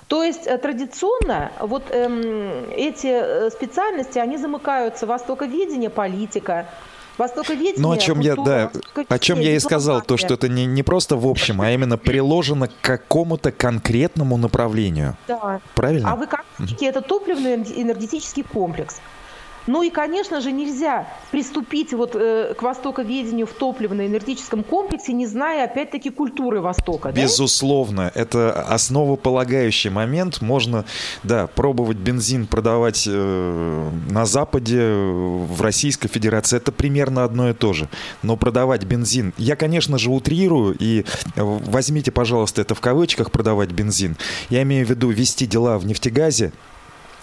[0.07, 6.66] То есть э, традиционно вот эм, эти э, специальности, они замыкаются востоковедение, политика,
[7.18, 8.70] Востоковедение, Ну, о чем я, да,
[9.09, 11.96] о чем я и сказал, то, что это не, не просто в общем, а именно
[11.96, 15.16] приложено к какому-то конкретному направлению.
[15.26, 15.61] Да.
[15.74, 16.12] Правильно?
[16.12, 16.44] А вы как
[16.81, 19.00] это топливный энергетический комплекс.
[19.66, 25.64] Ну и, конечно же, нельзя приступить вот э, к востоковедению в топливно-энергетическом комплексе, не зная,
[25.64, 27.12] опять-таки, культуры Востока.
[27.12, 28.20] Безусловно, да?
[28.20, 30.40] это основополагающий момент.
[30.40, 30.85] Можно,
[31.22, 36.57] да, пробовать бензин продавать э, на Западе, в Российской Федерации.
[36.57, 37.88] Это примерно одно и то же.
[38.22, 39.33] Но продавать бензин...
[39.37, 41.05] Я, конечно же, утрирую, и
[41.37, 44.16] возьмите, пожалуйста, это в кавычках, продавать бензин.
[44.50, 46.52] Я имею в виду вести дела в нефтегазе,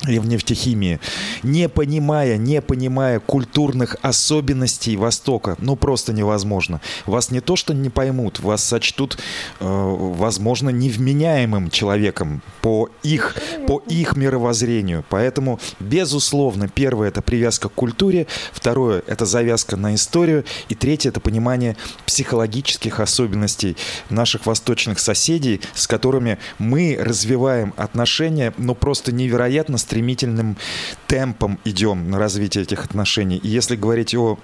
[0.07, 0.99] и в нефтехимии,
[1.43, 6.81] не понимая, не понимая культурных особенностей Востока, ну просто невозможно.
[7.05, 9.17] Вас не то что не поймут, вас сочтут,
[9.59, 13.35] э, возможно, невменяемым человеком по их,
[13.67, 15.05] по их мировоззрению.
[15.09, 21.19] Поэтому, безусловно, первое– это привязка к культуре, второе– это завязка на историю, и третье– это
[21.19, 23.77] понимание психологических особенностей
[24.09, 30.57] наших восточных соседей, с которыми мы развиваем отношения, ну просто невероятно стремительным
[31.05, 33.37] темпом идем на развитие этих отношений.
[33.37, 34.39] И если говорить о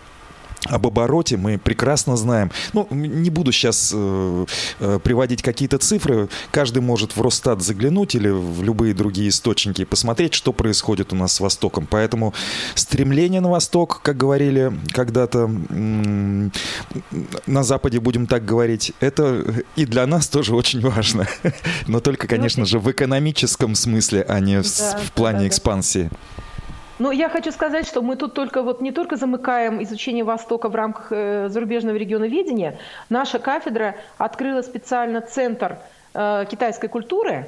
[0.65, 2.51] об обороте мы прекрасно знаем.
[2.73, 4.45] Ну, не буду сейчас э,
[4.79, 6.29] э, приводить какие-то цифры.
[6.51, 11.15] Каждый может в Росстат заглянуть или в любые другие источники и посмотреть, что происходит у
[11.15, 11.87] нас с Востоком.
[11.89, 12.33] Поэтому
[12.75, 16.51] стремление на Восток, как говорили когда-то м-
[17.47, 19.43] на Западе, будем так говорить, это
[19.75, 21.27] и для нас тоже очень важно.
[21.87, 26.09] Но только, конечно же, в экономическом смысле, а не в плане экспансии.
[26.99, 30.75] Ну, я хочу сказать, что мы тут только вот не только замыкаем изучение Востока в
[30.75, 32.77] рамках э, зарубежного региона видения.
[33.09, 35.79] Наша кафедра открыла специально центр
[36.13, 37.47] э, китайской культуры,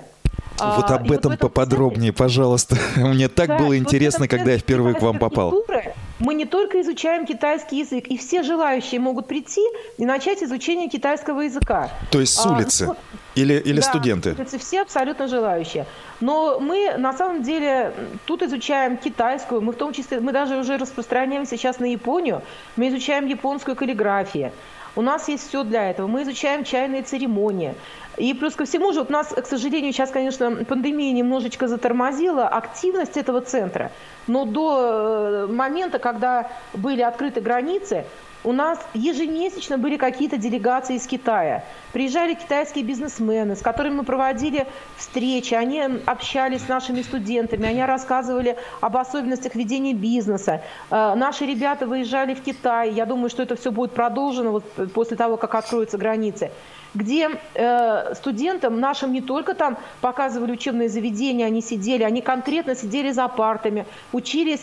[0.57, 2.13] а, вот об и этом вот поподробнее, центре...
[2.13, 2.77] пожалуйста.
[2.95, 5.51] Мне так да, было интересно, вот когда я впервые к вам попал.
[5.51, 9.62] Культуры, мы не только изучаем китайский язык, и все желающие могут прийти
[9.97, 11.89] и начать изучение китайского языка.
[12.12, 12.88] То есть с а, улицы?
[12.89, 12.95] А,
[13.36, 14.36] или или да, студенты?
[14.38, 15.86] Улицы, все абсолютно желающие.
[16.19, 17.93] Но мы на самом деле
[18.25, 22.41] тут изучаем китайскую, мы в том числе, мы даже уже распространяем сейчас на Японию,
[22.75, 24.51] мы изучаем японскую каллиграфию.
[24.95, 26.07] У нас есть все для этого.
[26.07, 27.75] Мы изучаем чайные церемонии.
[28.21, 32.47] И плюс ко всему же, вот у нас, к сожалению, сейчас, конечно, пандемия немножечко затормозила
[32.47, 33.91] активность этого центра.
[34.27, 38.05] Но до э, момента, когда были открыты границы,
[38.43, 41.63] у нас ежемесячно были какие-то делегации из Китая.
[41.93, 45.55] Приезжали китайские бизнесмены, с которыми мы проводили встречи.
[45.55, 50.62] Они общались с нашими студентами, они рассказывали об особенностях ведения бизнеса.
[50.91, 52.91] Э, наши ребята выезжали в Китай.
[52.91, 56.51] Я думаю, что это все будет продолжено вот после того, как откроются границы
[56.93, 63.12] где э, студентам нашим не только там показывали учебные заведения, они сидели, они конкретно сидели
[63.12, 64.62] за партами, учились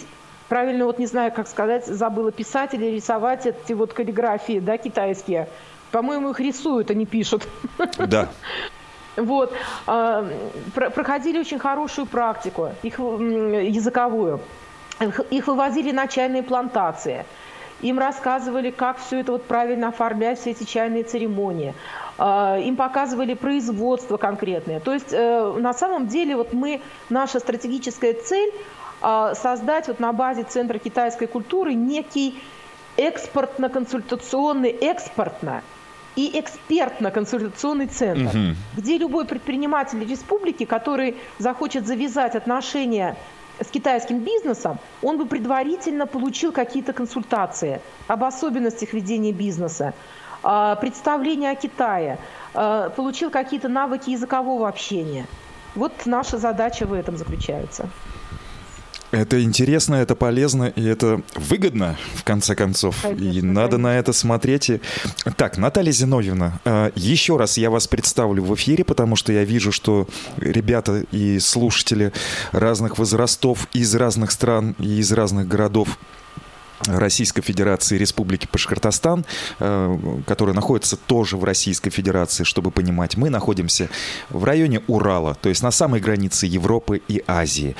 [0.48, 5.48] правильно, вот не знаю, как сказать, забыла писать или рисовать эти вот каллиграфии, да, китайские.
[5.90, 7.46] По-моему, их рисуют, а не пишут.
[7.98, 8.28] Да.
[9.16, 9.52] Вот.
[9.88, 10.24] А,
[10.74, 14.38] проходили очень хорошую практику, их языковую.
[15.30, 17.24] Их вывозили на чайные плантации.
[17.80, 21.74] Им рассказывали, как все это вот правильно оформлять, все эти чайные церемонии.
[22.18, 24.80] А, им показывали производство конкретное.
[24.80, 28.52] То есть э, на самом деле вот мы, наша стратегическая цель
[29.00, 32.36] а, создать вот на базе Центра китайской культуры некий
[32.96, 35.62] экспортно-консультационный, экспортно
[36.16, 38.56] и экспертно-консультационный центр, угу.
[38.76, 43.16] где любой предприниматель республики, который захочет завязать отношения
[43.60, 49.94] с китайским бизнесом, он бы предварительно получил какие-то консультации об особенностях ведения бизнеса,
[50.76, 52.18] представление о Китае,
[52.54, 55.26] а, получил какие-то навыки языкового общения.
[55.74, 57.88] Вот наша задача в этом заключается.
[59.10, 63.00] Это интересно, это полезно и это выгодно, в конце концов.
[63.00, 63.78] Конечно, и надо конечно.
[63.78, 64.70] на это смотреть.
[65.36, 69.72] Так, Наталья Зиновьевна, а, еще раз я вас представлю в эфире, потому что я вижу,
[69.72, 72.12] что ребята и слушатели
[72.52, 75.98] разных возрастов из разных стран и из разных городов
[76.86, 79.24] Российской Федерации Республики Башкортостан,
[79.58, 83.16] э, которая находится тоже в Российской Федерации, чтобы понимать.
[83.16, 83.88] Мы находимся
[84.30, 87.74] в районе Урала, то есть на самой границе Европы и Азии.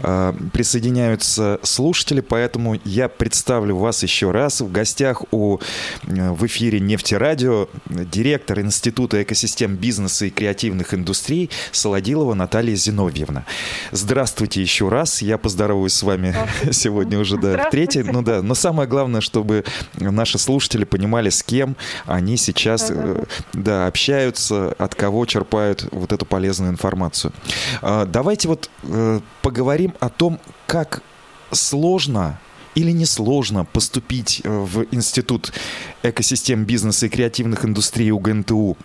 [0.00, 4.60] Э, присоединяются слушатели, поэтому я представлю вас еще раз.
[4.60, 5.58] В гостях у,
[6.06, 13.44] э, в эфире «Нефтерадио» директор Института экосистем бизнеса и креативных индустрий Солодилова Наталья Зиновьевна.
[13.92, 15.22] Здравствуйте еще раз.
[15.22, 16.34] Я поздороваюсь с вами
[16.70, 18.02] сегодня уже да, в третий.
[18.02, 19.64] Ну да, но самое главное, чтобы
[19.98, 21.76] наши слушатели понимали, с кем
[22.06, 27.32] они сейчас да, да, общаются, от кого черпают вот эту полезную информацию.
[27.80, 31.02] А, давайте вот э, поговорим о том, как
[31.50, 32.38] сложно
[32.74, 35.52] или несложно поступить э, в Институт
[36.02, 38.76] экосистем бизнеса и креативных индустрий УГНТУ.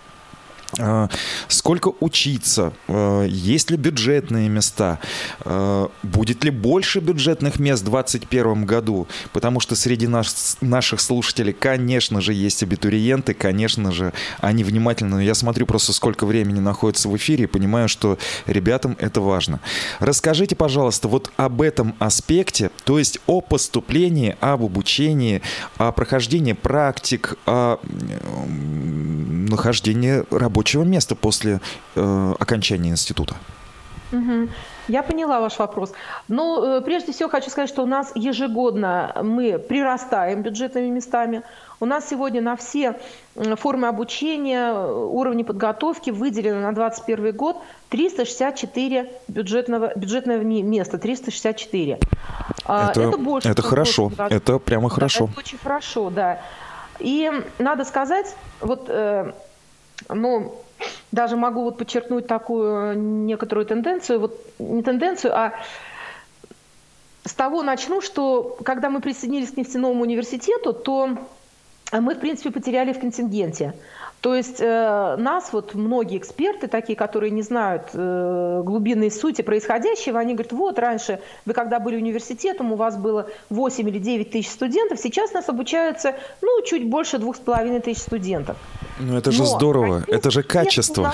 [0.79, 1.09] А,
[1.47, 4.99] сколько учиться, а, есть ли бюджетные места,
[5.41, 11.53] а, будет ли больше бюджетных мест в 2021 году, потому что среди нас, наших слушателей,
[11.53, 17.15] конечно же, есть абитуриенты, конечно же, они внимательно, я смотрю просто, сколько времени находится в
[17.15, 19.61] эфире и понимаю, что ребятам это важно.
[19.99, 25.41] Расскажите, пожалуйста, вот об этом аспекте, то есть о поступлении, об обучении,
[25.77, 27.79] о прохождении практик, о
[29.57, 31.59] нахождении работы рабочего места после
[31.95, 33.35] э, окончания института.
[34.11, 34.49] Угу.
[34.87, 35.91] Я поняла ваш вопрос.
[36.29, 41.43] Ну, э, прежде всего хочу сказать, что у нас ежегодно мы прирастаем бюджетными местами.
[41.79, 42.95] У нас сегодня на все
[43.35, 47.57] формы обучения, уровни подготовки выделено на 2021 год
[47.89, 51.99] 364 бюджетного, бюджетного места, 364.
[52.65, 53.49] А, это, это больше.
[53.49, 55.25] Это хорошо, это прямо хорошо.
[55.25, 56.39] Да, это очень хорошо, да.
[56.99, 58.89] И надо сказать, вот
[60.07, 60.55] э, ну,
[61.11, 65.53] даже могу вот подчеркнуть такую некоторую тенденцию, вот не тенденцию, а
[67.25, 71.17] с того начну, что когда мы присоединились к нефтяному университету, то
[71.91, 73.73] мы, в принципе, потеряли в контингенте.
[74.27, 80.19] То есть э, нас вот многие эксперты, такие, которые не знают э, глубинной сути происходящего,
[80.19, 84.49] они говорят, вот раньше вы когда были университетом, у вас было 8 или 9 тысяч
[84.49, 88.57] студентов, сейчас нас обучаются, ну, чуть больше двух с половиной тысяч студентов.
[88.99, 91.13] Ну, это же Но здорово, это же качество.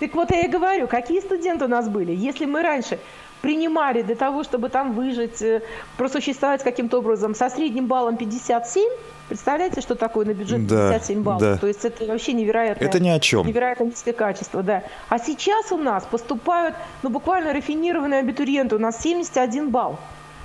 [0.00, 2.12] Так вот я и говорю, какие студенты у нас были?
[2.12, 2.98] Если мы раньше
[3.46, 5.62] принимали для того, чтобы там выжить, э,
[5.96, 8.90] просуществовать каким-то образом со средним баллом 57,
[9.28, 11.42] Представляете, что такое на бюджет 57 да, баллов?
[11.42, 11.56] Да.
[11.58, 13.46] То есть это вообще невероятное, это ни о чем.
[13.46, 14.64] невероятно низкое качество.
[14.64, 14.82] Да.
[15.08, 16.74] А сейчас у нас поступают
[17.04, 18.74] ну, буквально рафинированные абитуриенты.
[18.74, 19.96] У нас 71 балл.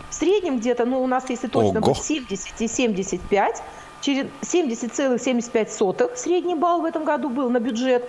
[0.10, 1.96] В среднем где-то, ну у нас, если точно, Ого.
[1.96, 3.64] 70 и 75,
[4.02, 8.08] 70,75 средний балл в этом году был на бюджет,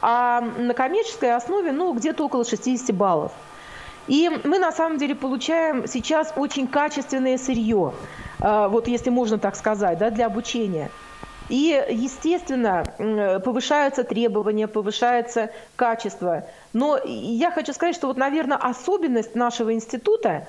[0.00, 3.30] а на коммерческой основе, ну, где-то около 60 баллов.
[4.08, 7.92] И мы на самом деле получаем сейчас очень качественное сырье,
[8.40, 10.90] а, вот если можно так сказать, да, для обучения.
[11.48, 12.84] И, естественно,
[13.44, 16.44] повышаются требования, повышается качество.
[16.72, 20.46] Но я хочу сказать, что вот, наверное, особенность нашего института,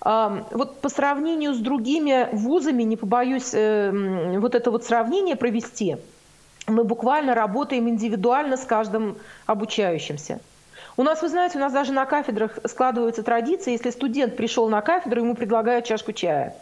[0.00, 5.96] а, вот по сравнению с другими вузами, не побоюсь э, вот это вот сравнение провести,
[6.68, 9.16] мы буквально работаем индивидуально с каждым
[9.46, 10.40] обучающимся.
[10.98, 14.80] У нас, вы знаете, у нас даже на кафедрах складываются традиции, если студент пришел на
[14.80, 16.56] кафедру, ему предлагают чашку чая.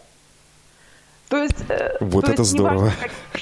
[1.31, 2.93] То есть, э, вот то это есть здорово.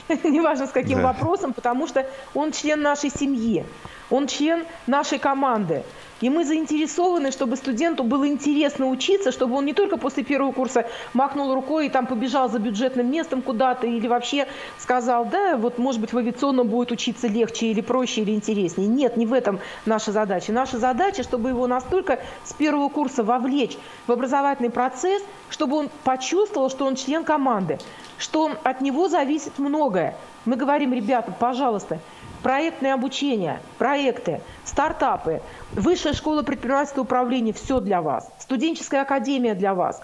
[0.09, 1.09] Неважно, неважно с каким да.
[1.09, 3.67] вопросом, потому что он член нашей семьи,
[4.09, 5.83] он член нашей команды.
[6.21, 10.87] И мы заинтересованы, чтобы студенту было интересно учиться, чтобы он не только после первого курса
[11.13, 14.47] махнул рукой и там побежал за бюджетным местом куда-то или вообще
[14.79, 18.87] сказал, да, вот может быть в авиационном будет учиться легче или проще или интереснее.
[18.87, 20.53] Нет, не в этом наша задача.
[20.53, 26.71] Наша задача, чтобы его настолько с первого курса вовлечь в образовательный процесс, чтобы он почувствовал,
[26.71, 27.79] что он член команды,
[28.19, 30.15] что от него зависит многое.
[30.45, 31.99] Мы говорим, ребята, пожалуйста,
[32.45, 35.41] проектное обучение, проекты, стартапы,
[35.73, 40.03] высшая школа предпринимательства и управления– все для вас, студенческая академия для вас,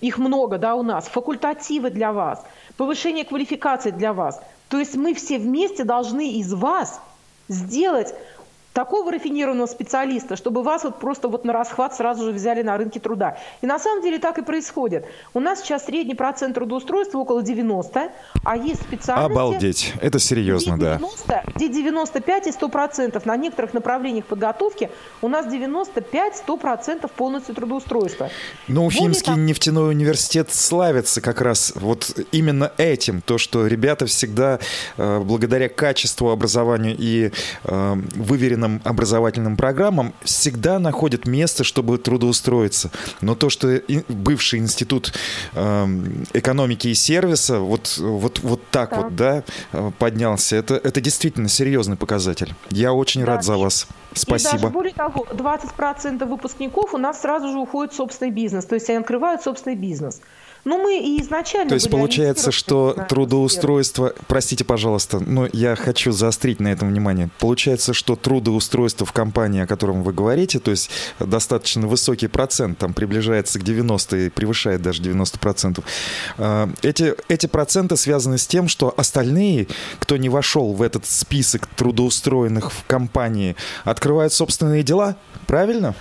[0.00, 4.40] их много, да, у нас, факультативы для вас, повышение квалификации для вас.
[4.68, 7.00] То есть мы все вместе должны из вас
[7.48, 8.14] сделать
[8.72, 13.00] такого рафинированного специалиста, чтобы вас вот просто вот на расхват сразу же взяли на рынке
[13.00, 13.36] труда.
[13.62, 15.06] И на самом деле так и происходит.
[15.34, 18.12] У нас сейчас средний процент трудоустройства около 90,
[18.44, 19.32] а есть специальности...
[19.32, 21.42] Обалдеть, это серьезно, где 90, да.
[21.54, 23.26] Где 95 и 100 процентов.
[23.26, 24.90] На некоторых направлениях подготовки
[25.20, 28.30] у нас 95-100 процентов полностью трудоустройства.
[28.68, 33.20] Но Уфимский Более нефтяной университет славится как раз вот именно этим.
[33.20, 34.60] То, что ребята всегда
[34.96, 37.32] э, благодаря качеству образования и
[37.64, 42.90] э, выверенным расширенным образовательным программам всегда находят место, чтобы трудоустроиться.
[43.20, 45.12] Но то, что бывший институт
[45.54, 48.96] эм, экономики и сервиса вот, вот, вот так да.
[48.96, 49.42] вот да,
[49.72, 52.54] э, поднялся, это, это действительно серьезный показатель.
[52.70, 53.28] Я очень да.
[53.28, 53.86] рад за вас.
[54.14, 54.56] Спасибо.
[54.56, 58.74] И даже более того, 20% выпускников у нас сразу же уходит в собственный бизнес, то
[58.74, 60.20] есть они открывают собственный бизнес.
[60.64, 61.68] Но мы и изначально...
[61.68, 64.12] То есть получается, что трудоустройство...
[64.26, 67.30] Простите, пожалуйста, но я хочу заострить на этом внимание.
[67.38, 72.92] Получается, что трудоустройство в компании, о котором вы говорите, то есть достаточно высокий процент, там
[72.92, 75.82] приближается к 90 и превышает даже 90%.
[76.38, 81.66] А, эти, эти проценты связаны с тем, что остальные, кто не вошел в этот список
[81.68, 85.94] трудоустроенных в компании, открывают собственные дела, правильно?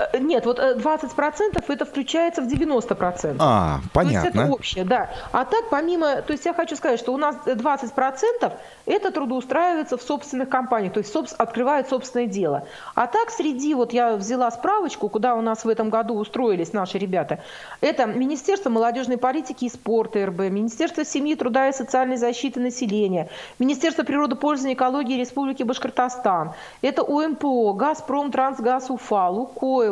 [0.00, 3.36] Э, нет, вот 20% э, это включается в 90%.
[3.38, 4.20] А, понятно.
[4.20, 5.10] То есть это общее, да.
[5.32, 8.52] А так, помимо, то есть я хочу сказать, что у нас 20%
[8.86, 12.66] это трудоустраивается в собственных компаниях, то есть собс, открывает собственное дело.
[12.94, 16.98] А так среди, вот я взяла справочку, куда у нас в этом году устроились наши
[16.98, 17.40] ребята,
[17.80, 23.28] это Министерство молодежной политики и спорта РБ, Министерство семьи, труда и социальной защиты населения,
[23.58, 29.89] Министерство природопользования и экологии Республики Башкортостан, это УМПО, Газпром, Трансгаз, Уфа, Лукойл,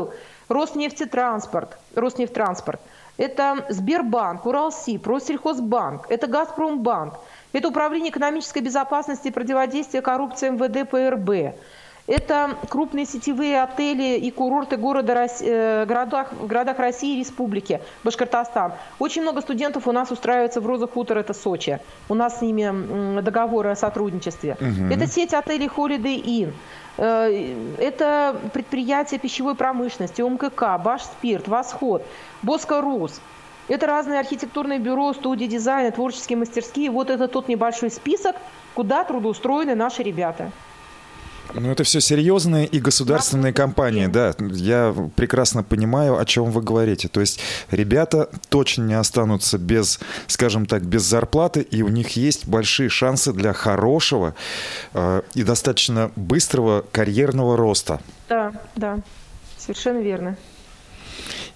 [0.49, 2.81] Роснефтетранспорт, Роснефтранспорт,
[3.19, 7.15] это Сбербанк, Уралсиб, Россельхозбанк, это Газпромбанк,
[7.53, 11.59] это Управление экономической безопасности и противодействия коррупции МВД ПРБ.
[12.09, 18.73] Это крупные сетевые отели и курорты города, э, городах, в городах России и Республики, Башкортостан.
[18.99, 21.81] Очень много студентов у нас устраивается в Роза Хутор, это Сочи.
[22.09, 24.57] У нас с ними договоры о сотрудничестве.
[24.59, 24.91] Угу.
[24.91, 26.53] Это сеть отелей Holiday Inn.
[26.97, 32.03] Э, это предприятия пищевой промышленности, ОМКК, Башспирт, Восход,
[32.43, 33.21] Боско Рус.
[33.69, 36.91] Это разные архитектурные бюро, студии дизайна, творческие мастерские.
[36.91, 38.35] Вот это тот небольшой список,
[38.75, 40.51] куда трудоустроены наши ребята.
[41.55, 44.35] Ну, это все серьезные и государственные компании, да.
[44.39, 47.09] Я прекрасно понимаю, о чем вы говорите.
[47.09, 47.41] То есть
[47.71, 53.33] ребята точно не останутся без, скажем так, без зарплаты, и у них есть большие шансы
[53.33, 54.35] для хорошего
[54.95, 58.01] э, и достаточно быстрого карьерного роста.
[58.29, 58.99] Да, да,
[59.57, 60.37] совершенно верно.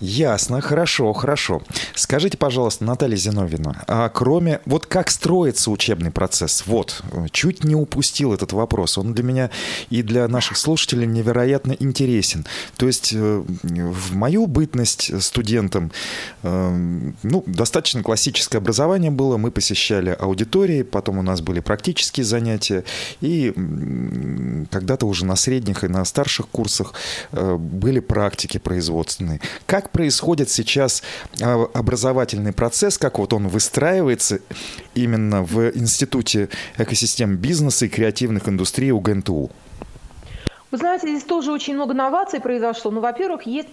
[0.01, 1.63] Ясно, хорошо, хорошо.
[1.95, 4.61] Скажите, пожалуйста, Наталья Зиновьевна, а кроме...
[4.67, 6.65] Вот как строится учебный процесс?
[6.67, 8.99] Вот, чуть не упустил этот вопрос.
[8.99, 9.51] Он для меня
[9.91, 12.47] и для наших слушателей невероятно интересен.
[12.77, 15.93] То есть э, в мою бытность студентом,
[16.43, 19.37] э, ну, достаточно классическое образование было.
[19.37, 22.85] Мы посещали аудитории, потом у нас были практические занятия.
[23.21, 23.53] И
[24.71, 26.95] когда-то уже на средних и на старших курсах
[27.33, 29.41] э, были практики производственные.
[29.67, 31.03] Как происходит сейчас
[31.43, 34.41] а, образовательный процесс, как вот он выстраивается
[34.95, 36.49] именно в Институте
[36.79, 39.51] экосистем бизнеса и креативных индустрий УГНТУ?
[40.73, 42.91] Вы знаете, здесь тоже очень много новаций произошло.
[42.91, 43.69] Ну, во-первых, есть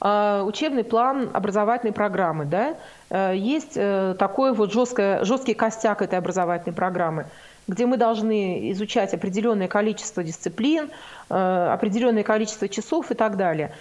[0.00, 2.76] э, учебный план образовательной программы, да,
[3.10, 7.26] э, есть э, такой вот жесткое, жесткий костяк этой образовательной программы,
[7.66, 10.90] где мы должны изучать определенное количество дисциплин,
[11.28, 13.72] э, определенное количество часов и так далее.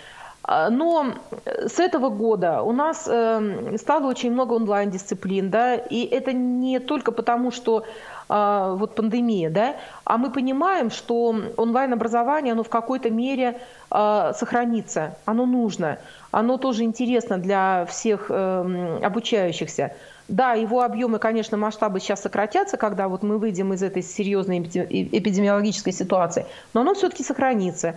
[0.43, 1.13] А, но
[1.45, 7.11] с этого года у нас эм, стало очень много онлайн-дисциплин, да, и это не только
[7.11, 7.85] потому, что
[8.27, 15.17] а, вот пандемия, да, а мы понимаем, что онлайн-образование, оно в какой-то мере а, сохранится,
[15.25, 15.99] оно нужно,
[16.31, 19.93] оно тоже интересно для всех эм, обучающихся.
[20.29, 25.91] Да, его объемы, конечно, масштабы сейчас сократятся, когда вот мы выйдем из этой серьезной эпидемиологической
[25.91, 27.95] ситуации, но оно все-таки сохранится.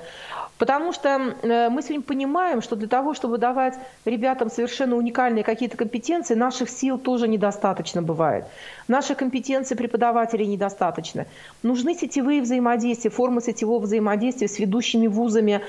[0.58, 1.08] Потому что
[1.42, 3.74] э, мы сегодня понимаем, что для того, чтобы давать
[4.06, 8.46] ребятам совершенно уникальные какие-то компетенции, наших сил тоже недостаточно бывает.
[8.88, 11.26] Наших компетенций преподавателей недостаточно.
[11.62, 15.60] Нужны сетевые взаимодействия, формы сетевого взаимодействия с ведущими вузами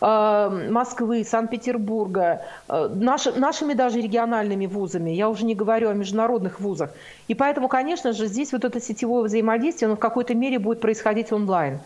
[0.00, 5.10] э, Москвы, Санкт-Петербурга, э, наши, нашими даже региональными вузами.
[5.10, 6.90] Я уже не говорю о международных вузах.
[7.28, 11.32] И поэтому, конечно же, здесь вот это сетевое взаимодействие, оно в какой-то мере будет происходить
[11.32, 11.80] онлайн.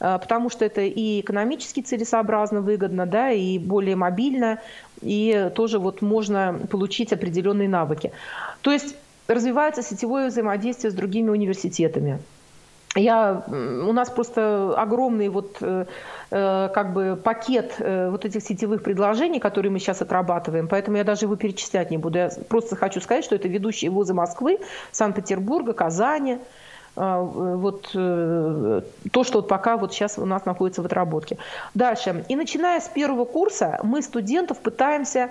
[0.00, 4.60] Э, потому что это и экономически целесообразно, выгодно, да, и более мобильно,
[5.02, 8.12] и тоже вот можно получить определенные навыки.
[8.60, 8.96] То есть
[9.28, 12.18] развивается сетевое взаимодействие с другими университетами.
[12.96, 15.86] Я, у нас просто огромный вот э,
[16.30, 21.04] э, как бы пакет э, вот этих сетевых предложений, которые мы сейчас отрабатываем, поэтому я
[21.04, 22.18] даже его перечислять не буду.
[22.18, 24.58] Я просто хочу сказать, что это ведущие вузы Москвы,
[24.92, 26.38] Санкт-Петербурга, Казани,
[26.96, 31.38] вот то, что вот пока вот сейчас у нас находится в отработке.
[31.74, 32.24] Дальше.
[32.28, 35.30] И начиная с первого курса мы студентов пытаемся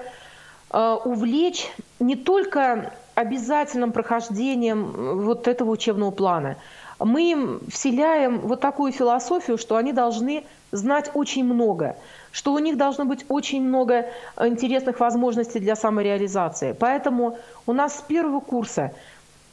[0.69, 6.57] увлечь не только обязательным прохождением вот этого учебного плана–
[7.05, 11.95] мы им вселяем вот такую философию, что они должны знать очень много,
[12.31, 14.07] что у них должно быть очень много
[14.39, 16.75] интересных возможностей для самореализации.
[16.77, 17.37] Поэтому
[17.67, 18.93] у нас с первого курса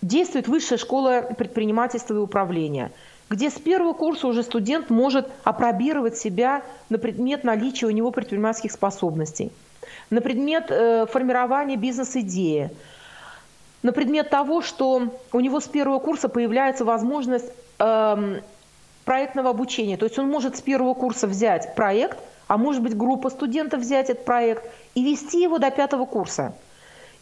[0.01, 2.91] действует высшая школа предпринимательства и управления,
[3.29, 8.73] где с первого курса уже студент может опробировать себя на предмет наличия у него предпринимательских
[8.73, 9.53] способностей,
[10.09, 12.71] на предмет э, формирования бизнес-идеи,
[13.83, 18.41] на предмет того, что у него с первого курса появляется возможность э,
[19.05, 19.97] проектного обучения.
[19.97, 24.11] То есть он может с первого курса взять проект, а может быть группа студентов взять
[24.11, 24.65] этот проект
[24.95, 26.53] и вести его до пятого курса.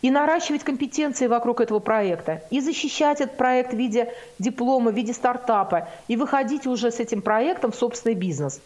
[0.00, 5.12] И наращивать компетенции вокруг этого проекта, и защищать этот проект в виде диплома, в виде
[5.12, 8.60] стартапа, и выходить уже с этим проектом в собственный бизнес.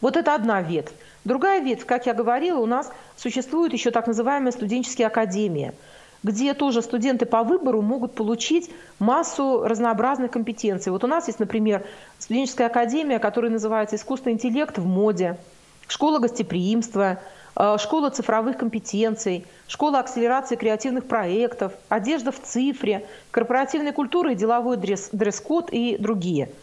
[0.00, 0.92] Вот это одна ветвь.
[1.24, 5.72] Другая ветвь, как я говорила, у нас существует еще так называемая студенческие академии–
[6.26, 8.68] где тоже студенты по выбору могут получить
[8.98, 10.90] массу разнообразных компетенций.
[10.90, 11.86] Вот у нас есть, например,
[12.18, 15.38] студенческая академия, которая называется «Искусственный интеллект в моде»,
[15.86, 17.20] школа гостеприимства,
[17.54, 24.78] э, школа цифровых компетенций, школа акселерации креативных проектов, одежда в цифре, корпоративная культура и деловой
[24.78, 26.50] дресс-код и другие–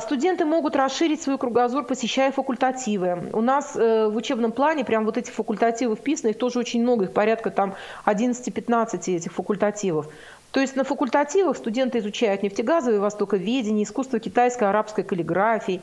[0.00, 3.30] студенты могут расширить свой кругозор, посещая факультативы.
[3.32, 7.04] У нас э, в учебном плане прям вот эти факультативы вписаны, их тоже очень много,
[7.04, 10.08] их порядка там 11-15 этих факультативов.
[10.50, 15.80] То есть на факультативах студенты изучают нефтегазовое востоковедение, искусство китайской, арабской каллиграфии,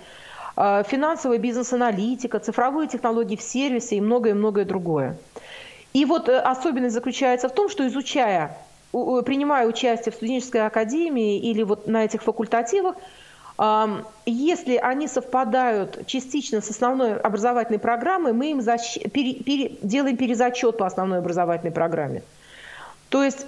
[0.56, 5.18] а, финансовая бизнес-аналитика, цифровые технологии в сервисе и многое-многое другое.
[5.94, 8.58] И вот э, особенность заключается в том, что изучая,
[8.92, 12.96] принимая участие в студенческой академии или вот на этих факультативах,
[14.26, 19.00] если они совпадают частично с основной образовательной программой, мы им защ...
[19.12, 19.34] пере...
[19.44, 19.76] Пере...
[19.82, 22.24] делаем перезачет по основной образовательной программе.
[23.10, 23.46] То есть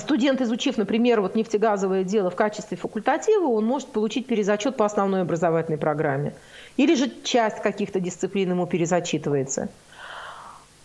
[0.00, 5.22] студент, изучив, например, вот нефтегазовое дело в качестве факультатива, он может получить перезачет по основной
[5.22, 6.34] образовательной программе.
[6.76, 9.70] Или же часть каких-то дисциплин ему перезачитывается.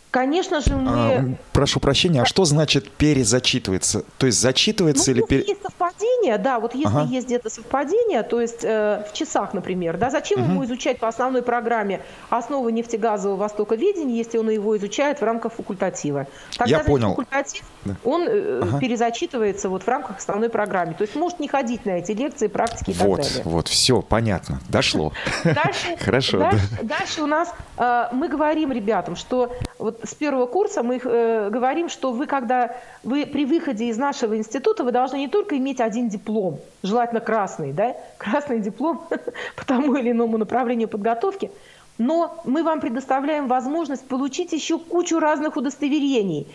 [0.09, 0.91] Конечно же, мы...
[0.91, 4.05] А, прошу прощения, а что значит перезачитывается?
[4.17, 5.25] То есть зачитывается ну, или...
[5.25, 5.43] Пере...
[5.45, 7.03] Есть совпадение, да, вот если ага.
[7.03, 10.51] есть где-то совпадение, то есть э, в часах, например, да, зачем угу.
[10.51, 16.27] ему изучать по основной программе основы нефтегазового востоковедения, если он его изучает в рамках факультатива?
[16.57, 17.09] Тогда Я понял.
[17.09, 17.95] факультатив, да.
[18.05, 18.79] он э, ага.
[18.79, 20.93] перезачитывается вот в рамках основной программы.
[20.93, 23.43] То есть может не ходить на эти лекции, практики и вот, так далее.
[23.43, 25.11] Вот, все, понятно, дошло.
[25.99, 26.39] Хорошо.
[26.39, 31.49] Дальше, дальше у нас э, мы говорим ребятам, что вот с первого курса мы э,
[31.49, 35.81] говорим, что вы, когда вы при выходе из нашего института, вы должны не только иметь
[35.81, 39.07] один диплом, желательно красный, да, красный диплом
[39.55, 41.51] по тому или иному направлению подготовки,
[41.97, 46.47] но мы вам предоставляем возможность получить еще кучу разных удостоверений,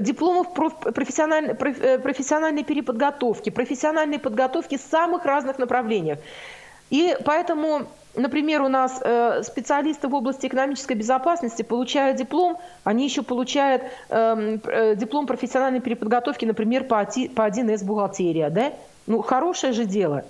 [0.00, 6.18] дипломов профессиональной, э, профессиональной переподготовки, профессиональной подготовки в самых разных направлениях.
[6.90, 13.22] И поэтому Например, у нас э, специалисты в области экономической безопасности получают диплом, они еще
[13.22, 18.50] получают эм, э, диплом профессиональной переподготовки, например, по 1С бухгалтерия.
[18.50, 18.72] Да?
[19.06, 20.24] Ну, хорошее же дело.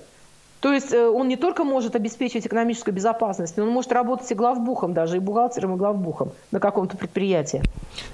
[0.62, 4.34] То есть э, он не только может обеспечивать экономическую безопасность, но он может работать и
[4.34, 7.62] главбухом даже, и бухгалтером, и главбухом на каком-то предприятии.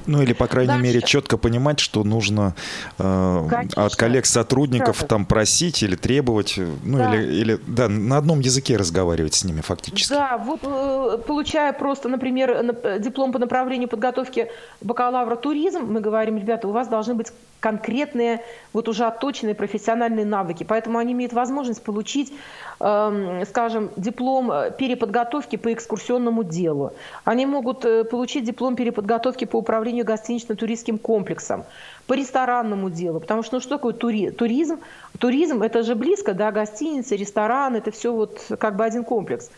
[0.07, 0.83] Ну или, по крайней Дальше.
[0.83, 2.55] мере, четко понимать, что нужно
[2.99, 7.15] э, от коллег-сотрудников там просить или требовать, ну да.
[7.15, 10.09] или, или да, на одном языке разговаривать с ними фактически.
[10.15, 14.49] Да, вот э, получая просто, например, диплом по направлению подготовки
[14.81, 17.27] бакалавра туризм, мы говорим, ребята, у вас должны быть
[17.61, 18.41] конкретные,
[18.73, 20.65] вот уже отточенные профессиональные навыки.
[20.65, 22.33] Поэтому они имеют возможность получить,
[22.81, 26.93] эм, скажем, диплом э, переподготовки по экскурсионному делу.
[27.25, 31.65] Они могут э, получить диплом переподготовки по управлению гостинично-туристским комплексом,
[32.07, 33.21] по ресторанному делу.
[33.21, 34.79] Потому что ну, что такое тури туризм?
[35.19, 39.51] Туризм– это же близко, да, гостиницы, ресторан– это все вот как бы один комплекс.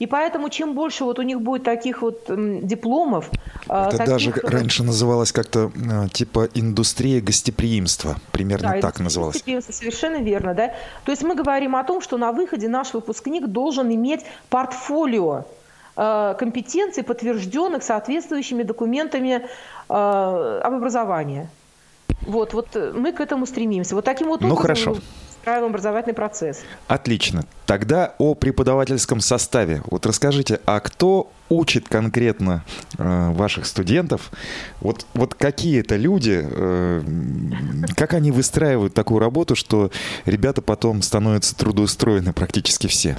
[0.00, 3.30] И поэтому чем больше вот у них будет таких вот дипломов...
[3.68, 4.12] А, Это таких...
[4.12, 8.16] даже раньше называлось как-то а, типа индустрия гостеприимства.
[8.32, 9.34] Примерно да, так называлось.
[9.34, 10.54] Гостеприимство, совершенно верно.
[10.54, 10.74] Да?
[11.04, 15.44] То есть мы говорим о том, что на выходе наш выпускник должен иметь портфолио
[15.94, 19.42] а, компетенций, подтвержденных соответствующими документами
[19.86, 21.48] об образовании.
[22.22, 23.94] Вот, вот мы к этому стремимся.
[23.94, 25.02] Вот таким вот ну, образом ну, хорошо
[25.44, 26.62] устраиваем образовательный процесс.
[26.88, 27.44] Отлично.
[27.66, 29.82] Тогда о преподавательском составе.
[29.90, 32.64] Вот расскажите, а кто учит конкретно
[32.96, 34.30] э, ваших студентов?
[34.80, 37.02] Вот, вот какие это люди, э,
[37.94, 39.90] как они выстраивают такую работу, что
[40.24, 43.18] ребята потом становятся трудоустроены практически все?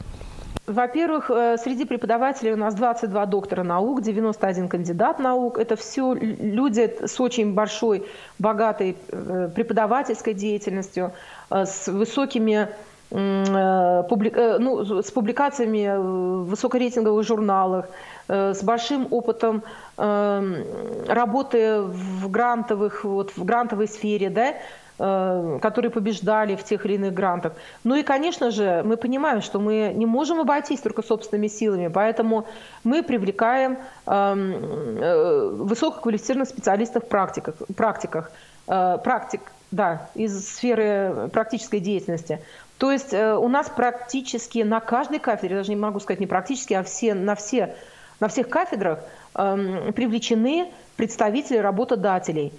[0.67, 5.59] Во-первых, э, среди преподавателей у нас 22 доктора наук, 91 кандидат наук.
[5.59, 8.05] Это все люди с очень большой,
[8.39, 11.11] богатой э, преподавательской деятельностью.
[11.49, 12.69] Э, с высокими
[13.11, 17.85] ну, с публикациями в высокорейтинговых журналах,
[18.27, 19.61] с большим опытом
[19.95, 24.55] работы в грантовых, вот, в грантовой сфере, да,
[24.97, 27.51] которые побеждали в тех или иных грантах.
[27.83, 32.47] Ну и, конечно же, мы понимаем, что мы не можем обойтись только собственными силами, поэтому
[32.85, 38.31] мы привлекаем высококвалифицированных специалистов в практиках, практиках,
[38.65, 39.41] практик,
[39.71, 42.39] да, из сферы практической деятельности.
[42.77, 46.73] То есть э, у нас практически на каждой кафедре, даже не могу сказать не практически,
[46.73, 47.75] а все, на, все,
[48.19, 48.99] на всех кафедрах
[49.33, 52.51] э, привлечены представители работодателей.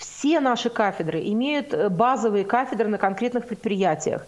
[0.00, 4.26] Все наши кафедры имеют э, базовые кафедры на конкретных предприятиях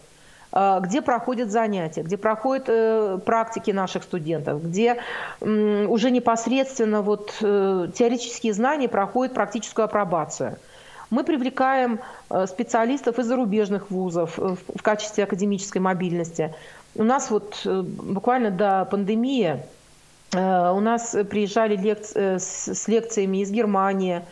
[0.52, 4.98] э, где проходят занятия, где проходят э, практики наших студентов, где
[5.40, 10.56] уже непосредственно вот, теоретические знания проходят практическую апробацию–
[11.10, 12.00] мы привлекаем
[12.46, 16.54] специалистов из зарубежных вузов в качестве академической мобильности.
[16.94, 19.60] У нас вот буквально до пандемии
[20.32, 24.22] у нас приезжали лекци- с лекциями из Германии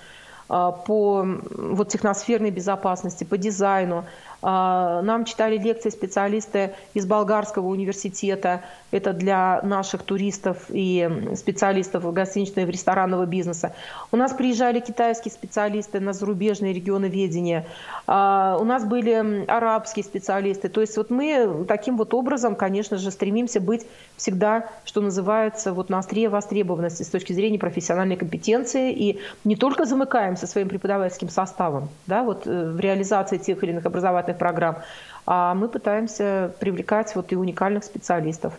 [0.50, 1.24] по
[1.56, 4.04] вот, техносферной безопасности, по дизайну.
[4.42, 12.70] Нам читали лекции специалисты из Болгарского университета, это для наших туристов и специалистов гостиничного и
[12.70, 13.74] ресторанного бизнеса.
[14.12, 17.66] У нас приезжали китайские специалисты на зарубежные регионы ведения.
[18.06, 20.68] А, у нас были арабские специалисты.
[20.68, 23.86] То есть вот мы таким вот образом, конечно же, стремимся быть
[24.16, 28.92] всегда, что называется, вот на острие востребованности с точки зрения профессиональной компетенции.
[28.92, 33.86] И не только замыкаемся своим преподавательским составом да, вот э, в реализации тех или иных
[33.86, 34.78] образовательных программ,
[35.26, 38.54] а мы пытаемся привлекать вот и уникальных специалистов.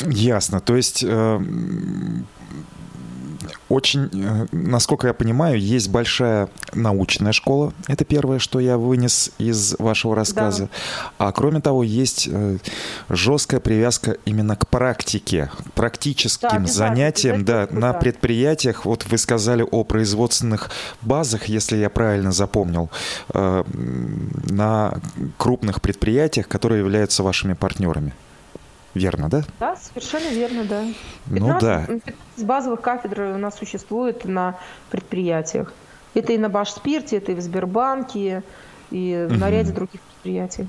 [0.00, 0.60] Ясно.
[0.60, 1.40] То есть э,
[3.68, 7.72] очень, э, насколько я понимаю, есть большая научная школа.
[7.86, 10.64] Это первое, что я вынес из вашего рассказа.
[11.18, 11.26] Да.
[11.26, 12.58] А кроме того, есть э,
[13.08, 18.84] жесткая привязка именно к практике, к практическим да, занятиям да, на предприятиях.
[18.84, 20.70] Вот вы сказали о производственных
[21.02, 22.90] базах, если я правильно запомнил,
[23.34, 23.64] э,
[24.50, 24.94] на
[25.36, 28.14] крупных предприятиях, которые являются вашими партнерами.
[28.94, 29.44] Верно, да?
[29.60, 30.84] Да, совершенно верно, да.
[31.32, 31.86] 15, ну да.
[31.86, 34.58] 15 базовых кафедр у нас существует на
[34.90, 35.72] предприятиях.
[36.14, 38.42] Это и на Башспирте, это и в Сбербанке,
[38.90, 39.38] и угу.
[39.38, 40.66] на ряде других предприятий.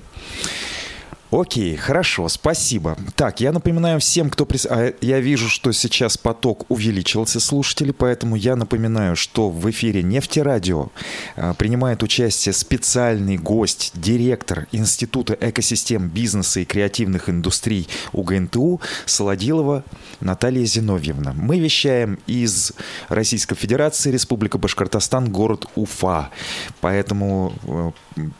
[1.32, 2.98] Окей, хорошо, спасибо.
[3.16, 4.48] Так, я напоминаю всем, кто...
[4.48, 4.66] Прис...
[4.66, 10.90] А, я вижу, что сейчас поток увеличился слушателей, поэтому я напоминаю, что в эфире «Нефтерадио»
[11.36, 19.84] а, принимает участие специальный гость, директор Института экосистем бизнеса и креативных индустрий УГНТУ Солодилова
[20.22, 21.34] Наталья Зиновьевна.
[21.34, 22.74] Мы вещаем из
[23.08, 26.32] Российской Федерации, Республика Башкортостан, город Уфа.
[26.82, 27.92] Поэтому, э,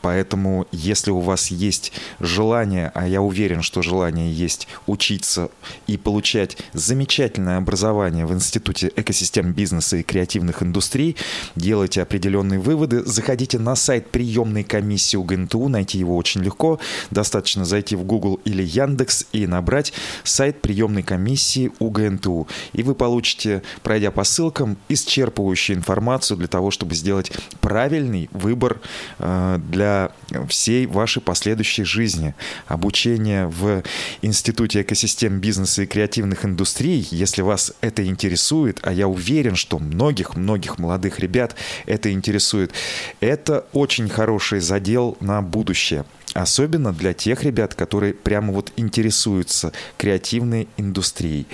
[0.02, 5.50] поэтому если у вас есть желание а я уверен, что желание есть учиться
[5.86, 11.16] и получать замечательное образование в Институте экосистем бизнеса и креативных индустрий,
[11.56, 16.78] делайте определенные выводы, заходите на сайт приемной комиссии УГНТУ, найти его очень легко,
[17.10, 19.92] достаточно зайти в Google или Яндекс и набрать
[20.24, 26.94] сайт приемной комиссии УГНТУ, и вы получите, пройдя по ссылкам, исчерпывающую информацию для того, чтобы
[26.94, 28.80] сделать правильный выбор
[29.18, 30.12] э, для
[30.48, 32.34] всей вашей последующей жизни
[32.66, 33.82] обучение в
[34.22, 40.78] Институте экосистем бизнеса и креативных индустрий, если вас это интересует, а я уверен, что многих-многих
[40.78, 41.56] молодых ребят
[41.86, 42.72] это интересует,
[43.20, 46.04] это очень хороший задел на будущее.
[46.34, 51.46] Особенно для тех ребят, которые прямо вот интересуются креативной индустрией.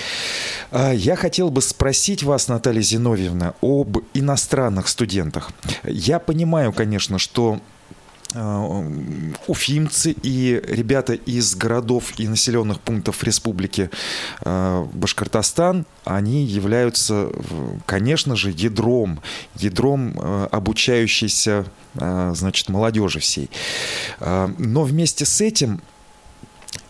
[0.71, 5.51] А, я хотел бы спросить вас, Наталья Зиновьевна, об иностранных студентах.
[5.85, 7.61] Я понимаю, конечно, что
[8.35, 13.91] уфимцы и ребята из городов и населенных пунктов республики
[14.45, 17.31] э, Башкортостан, они являются,
[17.87, 19.20] конечно же, ядром,
[19.55, 23.49] ядром э, обучающейся, значит, молодежи всей.
[24.20, 25.81] Но вместе с этим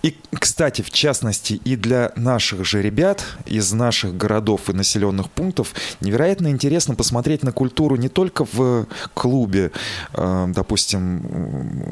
[0.07, 5.75] И, кстати, в частности, и для наших же ребят из наших городов и населенных пунктов
[6.01, 9.73] невероятно интересно посмотреть на культуру не только в клубе,
[10.15, 11.27] э, допустим,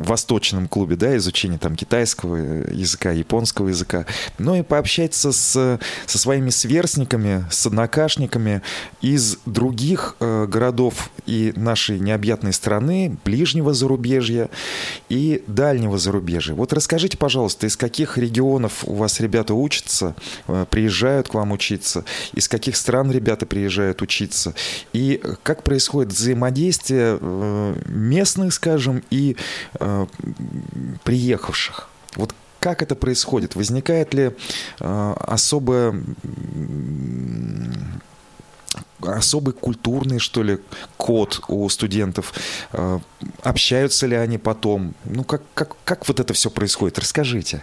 [0.04, 4.06] в восточном клубе, да, изучения там китайского языка, японского языка,
[4.38, 8.62] но и пообщаться с, со своими сверстниками, с однокашниками
[9.00, 14.50] из других э, городов и нашей необъятной страны, ближнего зарубежья
[15.08, 16.54] и дальнего зарубежья.
[16.54, 20.14] Вот расскажите, пожалуйста, из каких регионов у вас ребята учатся,
[20.46, 24.54] э, приезжают к вам учиться, из каких стран ребята приезжают учиться,
[24.92, 29.36] и как происходит взаимодействие э, местных, скажем, и
[29.80, 30.06] э,
[31.04, 31.88] приехавших?
[32.16, 33.56] Вот как это происходит?
[33.56, 34.30] Возникает ли
[34.78, 35.94] особая
[39.06, 40.58] особый культурный, что ли,
[40.96, 42.32] код у студентов?
[43.42, 44.94] Общаются ли они потом?
[45.04, 46.98] Ну, как, как, как вот это все происходит?
[46.98, 47.62] Расскажите.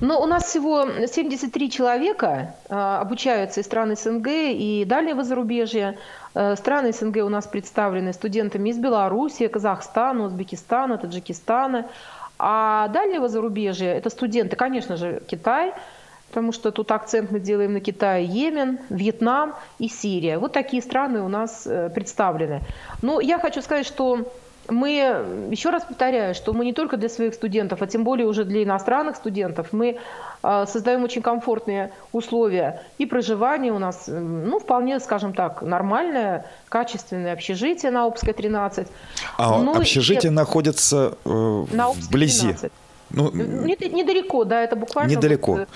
[0.00, 5.96] Ну, у нас всего 73 человека э, обучаются из стран СНГ и дальнего зарубежья.
[6.34, 11.86] Э, страны СНГ у нас представлены студентами из Беларуси, Казахстана, Узбекистана, Таджикистана.
[12.38, 15.72] А дальнего зарубежья– это студенты, конечно же, Китай–
[16.34, 20.38] потому что тут акцент мы делаем на Китай, Йемен, Вьетнам и Сирия.
[20.38, 22.60] Вот такие страны у нас э, представлены.
[23.02, 24.32] Но я хочу сказать, что
[24.68, 28.44] мы, еще раз повторяю, что мы не только для своих студентов, а тем более уже
[28.44, 29.98] для иностранных студентов, мы
[30.42, 36.46] э, создаем очень комфортные условия и проживания у нас, э, ну, вполне, скажем так, нормальное,
[36.68, 38.88] качественное общежитие на Обской 13.
[39.38, 40.34] А ну, общежитие и...
[40.34, 42.54] находится э, на вблизи?
[42.54, 42.72] 13.
[43.10, 45.10] Ну, недалеко, да, это буквально...
[45.10, 45.52] Недалеко.
[45.52, 45.68] Вот,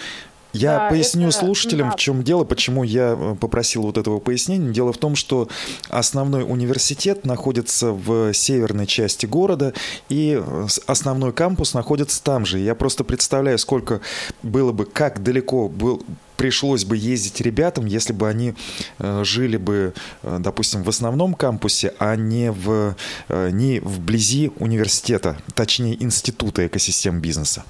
[0.52, 1.96] я да, поясню это, слушателям, да.
[1.96, 4.72] в чем дело, почему я э, попросил вот этого пояснения.
[4.72, 5.48] Дело в том, что
[5.90, 9.74] основной университет находится в северной части города,
[10.08, 12.58] и э, основной кампус находится там же.
[12.58, 14.00] Я просто представляю, сколько
[14.42, 16.02] было бы, как далеко был,
[16.36, 18.54] пришлось бы ездить ребятам, если бы они
[18.98, 19.92] э, жили бы,
[20.22, 22.94] допустим, в основном кампусе, а не, в,
[23.28, 27.64] не вблизи университета, точнее института экосистем бизнеса.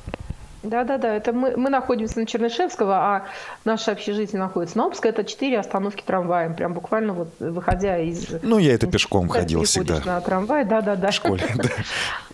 [0.69, 3.27] Да-да-да, это мы, мы находимся на Чернышевского, а
[3.65, 5.11] наше общежитие находится на Обской.
[5.11, 8.29] Это четыре остановки трамваем, прям буквально вот выходя из...
[8.43, 10.01] Ну, я это пешком ходил всегда.
[10.05, 11.11] на трамвай, да-да-да.
[11.11, 11.69] В школе, да.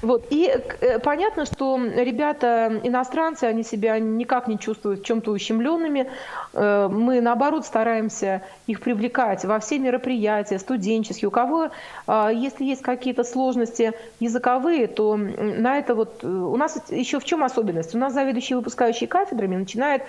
[0.03, 6.11] Вот, и э, понятно, что ребята иностранцы, они себя никак не чувствуют в чем-то ущемленными.
[6.53, 11.29] Э, мы, наоборот, стараемся их привлекать во все мероприятия, студенческие.
[11.29, 11.71] У кого,
[12.07, 16.23] э, если есть какие-то сложности языковые, то на это вот...
[16.23, 17.95] У нас еще в чем особенность?
[17.95, 20.03] У нас заведующий выпускающий кафедрами начинает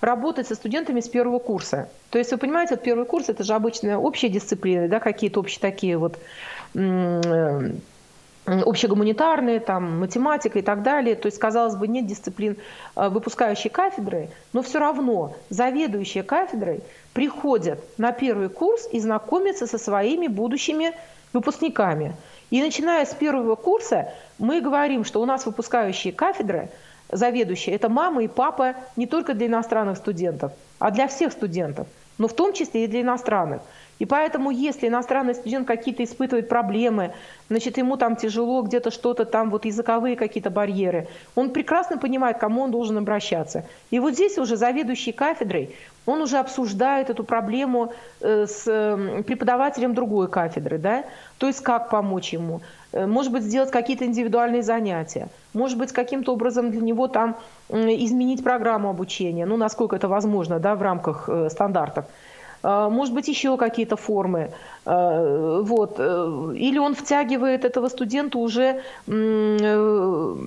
[0.00, 1.88] работать со студентами с первого курса.
[2.10, 5.60] То есть вы понимаете, вот первый курс это же обычная общая дисциплина, да, какие-то общие
[5.60, 6.18] такие вот
[8.46, 11.16] общегуманитарные, там, математика и так далее.
[11.16, 12.56] То есть, казалось бы, нет дисциплин
[12.96, 16.80] э, выпускающей кафедры, но все равно заведующие кафедрой
[17.12, 20.92] приходят на первый курс и знакомятся со своими будущими
[21.34, 22.16] выпускниками.
[22.48, 26.70] И начиная с первого курса мы говорим, что у нас выпускающие кафедры–
[27.10, 31.86] заведующие– это мама и папа не только для иностранных студентов, а для всех студентов,
[32.18, 33.62] но в том числе и для иностранных.
[33.98, 37.12] И поэтому, если иностранный студент какие-то испытывает проблемы,
[37.48, 42.40] значит, ему там тяжело, где-то что-то там, вот языковые какие-то барьеры, он прекрасно понимает, к
[42.40, 43.64] кому он должен обращаться.
[43.90, 45.74] И вот здесь уже заведующий кафедрой,
[46.06, 48.64] он уже обсуждает эту проблему э, с
[49.26, 51.04] преподавателем другой кафедры, да,
[51.38, 56.32] то есть как помочь ему, Э, может быть, сделать какие-то индивидуальные занятия, может быть, каким-то
[56.32, 57.36] образом для него там
[57.68, 62.06] изменить программу обучения, ну, насколько это возможно, да, в рамках э, стандартов.
[62.62, 64.50] Э, может быть, еще какие-то формы.
[64.86, 66.00] Вот.
[66.00, 70.38] Или он втягивает этого студента уже в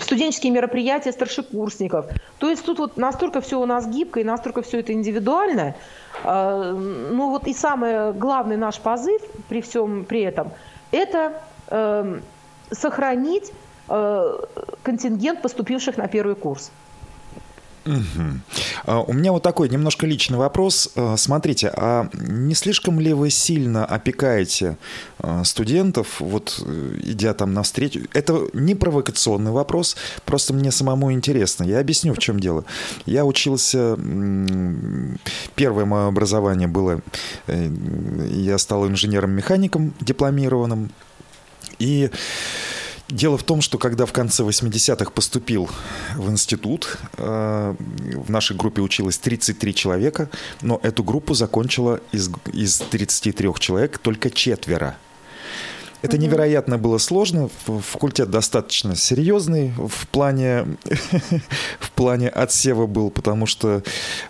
[0.00, 2.06] студенческие мероприятия старшекурсников.
[2.38, 5.74] То есть тут вот настолько все у нас гибко и настолько все это индивидуально.
[6.24, 9.20] Ну вот и самый главный наш позыв
[9.50, 10.52] при всем при этом–
[10.90, 11.32] это
[11.68, 12.22] Эм,
[12.70, 13.52] сохранить
[13.88, 14.38] э,
[14.82, 16.70] контингент поступивших на первый курс.
[17.86, 19.02] Угу.
[19.06, 20.90] У меня вот такой немножко личный вопрос.
[20.96, 24.76] Э, смотрите, а не слишком ли вы сильно опекаете
[25.20, 26.60] э, студентов, вот
[27.04, 28.00] идя там навстречу?
[28.12, 31.62] Это не провокационный вопрос, просто мне самому интересно.
[31.62, 32.64] Я объясню, в чем дело.
[33.06, 33.96] Я учился,
[35.54, 37.00] первое мое образование было,
[37.46, 40.90] я стал инженером-механиком дипломированным,
[41.78, 42.10] и
[43.08, 45.70] Дело в том, что когда в конце 80-х поступил
[46.16, 50.28] в институт, э, в нашей группе училось 33 человека,
[50.60, 54.96] но эту группу закончила из, из 33 человек только четверо.
[56.02, 57.48] Это невероятно было сложно.
[57.66, 60.66] Факультет достаточно серьезный в плане,
[61.80, 63.82] в плане отсева был, потому что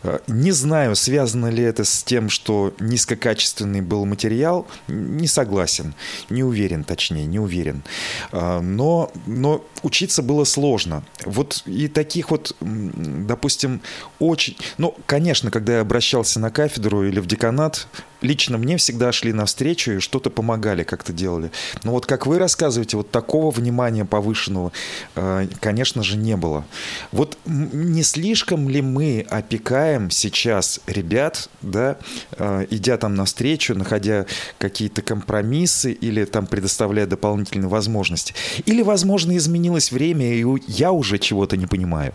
[0.03, 4.67] э, не знаю, связано ли это с тем, что низкокачественный был материал.
[4.89, 5.95] Не согласен,
[6.31, 7.83] не уверен, точнее, не уверен.
[8.33, 11.03] А, но, но учиться было сложно.
[11.25, 13.81] Вот и таких вот, допустим,
[14.19, 14.57] очень...
[14.79, 17.89] Ну, конечно, когда я обращался на кафедру или в деканат,
[18.21, 21.51] лично мне всегда шли навстречу и что-то помогали, как-то делали.
[21.85, 24.73] Но вот как вы рассказываете, вот такого внимания повышенного,
[25.15, 26.65] э, конечно же, не было.
[27.13, 31.97] Вот не слишком ли мы опекаем сейчас ребят, да,
[32.33, 34.27] э, идя там навстречу, находя
[34.59, 38.35] какие-то компромиссы или там предоставляя дополнительные возможности?
[38.65, 42.13] Или, возможно, изменилось время, и я уже чего-то не понимаю?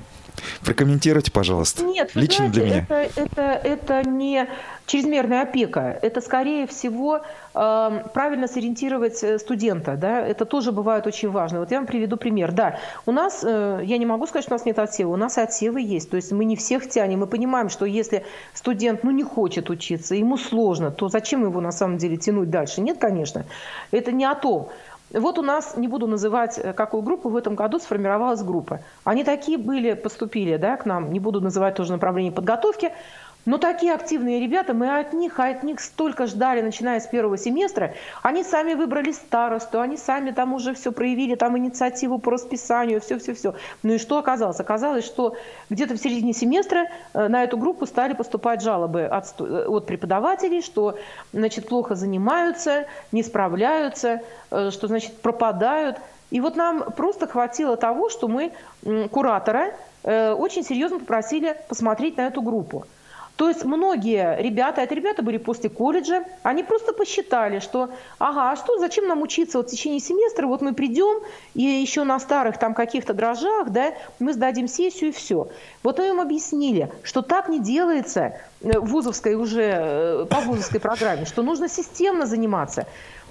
[0.63, 1.83] Прокомментируйте, пожалуйста.
[1.83, 2.85] Нет, Лично знаете, для меня.
[2.87, 4.47] Это, это, это не
[4.85, 5.97] чрезмерная опека.
[6.01, 7.21] Это, скорее всего,
[7.53, 9.95] э, правильно сориентировать э, студента.
[9.95, 10.25] Да?
[10.25, 11.59] Это тоже бывает очень важно.
[11.59, 12.51] Вот я вам приведу пример.
[12.51, 15.13] Да, у нас, э, я не могу сказать, что у нас нет отсева.
[15.13, 16.09] У нас отсевы есть.
[16.09, 17.19] То есть мы не всех тянем.
[17.19, 21.71] Мы понимаем, что если студент ну, не хочет учиться, ему сложно, то зачем его на
[21.71, 22.81] самом деле тянуть дальше?
[22.81, 23.45] Нет, конечно.
[23.91, 24.69] Это не о том.
[25.13, 28.79] Вот у нас, не буду называть э, какую группу, в этом году сформировалась группа.
[29.03, 32.91] Они такие были, поступили да, к нам, не буду называть тоже направление подготовки,
[33.45, 37.95] но такие активные ребята, мы от них, от них столько ждали, начиная с первого семестра.
[38.21, 43.55] Они сами выбрали старосту, они сами там уже все проявили, там инициативу по расписанию, все-все-все.
[43.81, 44.59] Ну и что оказалось?
[44.59, 45.35] Оказалось, что
[45.69, 50.61] где-то в середине семестра э, на эту группу стали поступать жалобы от, э, от преподавателей,
[50.61, 50.97] что,
[51.33, 54.21] значит, плохо занимаются, не справляются,
[54.51, 55.97] э, что, значит, пропадают.
[56.29, 58.53] И вот нам просто хватило того, что мы
[59.11, 59.73] куратора
[60.03, 62.85] очень серьезно попросили посмотреть на эту группу.
[63.41, 67.89] То есть многие ребята, это ребята были после колледжа, они просто посчитали, что
[68.19, 71.23] ага, а что, зачем нам учиться вот в течение семестра, вот мы придем
[71.55, 75.47] и еще на старых там каких-то дрожжах, да, мы сдадим сессию и все.
[75.81, 80.79] Вот мы им объяснили, что так не делается э, в вузовской уже, э, по вузовской
[80.79, 82.85] программе, что нужно системно заниматься.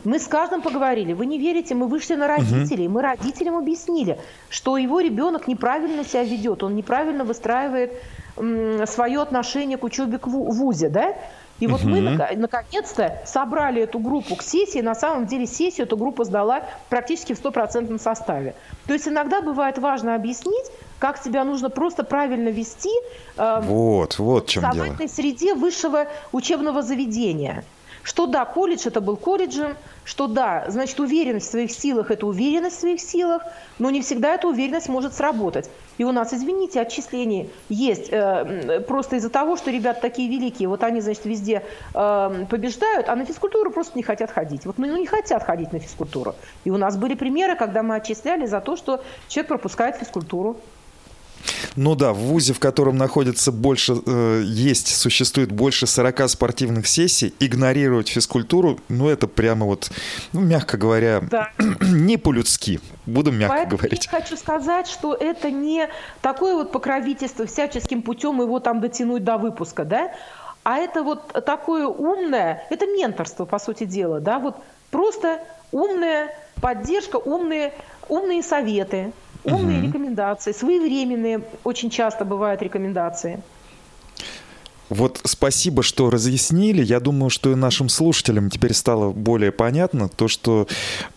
[0.04, 1.12] Мы с каждым поговорили.
[1.12, 2.88] Вы не верите, мы вышли на родителей.
[2.88, 7.92] Мы родителям объяснили, что его ребенок неправильно себя ведет, он неправильно выстраивает
[8.86, 11.14] свое отношение к учебе в ВУЗе, да?
[11.58, 11.90] И вот угу.
[11.90, 14.80] мы наконец-то собрали эту группу к сессии.
[14.80, 18.54] На самом деле сессию эту группу сдала практически в стопроцентном составе.
[18.86, 20.66] То есть иногда бывает важно объяснить,
[20.98, 22.92] как себя нужно просто правильно вести
[23.36, 24.96] э, вот, вот в чем дело.
[25.06, 27.64] среде высшего учебного заведения.
[28.02, 32.76] Что да, колледж это был колледжем, что да, значит, уверенность в своих силах– это уверенность
[32.76, 33.42] в своих силах,
[33.78, 35.70] но не всегда эта уверенность может сработать.
[35.98, 40.82] И у нас, извините, отчисления есть э, просто из-за того, что ребята такие великие, вот
[40.82, 41.62] они, значит, везде
[41.94, 44.64] э, побеждают, а на физкультуру просто не хотят ходить.
[44.64, 46.34] Вот ну, не хотят ходить на физкультуру.
[46.64, 50.56] И у нас были примеры, когда мы отчисляли за то, что человек пропускает физкультуру.
[51.76, 57.34] Ну да, в ВУЗе, в котором находится больше, э, есть, существует больше 40 спортивных сессий,
[57.40, 59.90] игнорировать физкультуру, ну это прямо вот,
[60.32, 61.50] ну, мягко говоря, да.
[61.80, 62.80] не по-людски.
[63.06, 64.08] Буду мягко Поэтому говорить.
[64.10, 65.88] Я хочу сказать, что это не
[66.22, 70.12] такое вот покровительство всяческим путем его там дотянуть до выпуска, да,
[70.62, 74.56] а это вот такое умное, это менторство, по сути дела, да, вот
[74.90, 75.40] просто
[75.72, 77.72] умная поддержка, умные,
[78.08, 79.12] умные советы,
[79.44, 79.86] Умные угу.
[79.86, 83.40] рекомендации, своевременные очень часто бывают рекомендации.
[84.90, 86.82] Вот спасибо, что разъяснили.
[86.82, 90.66] Я думаю, что и нашим слушателям теперь стало более понятно то, что,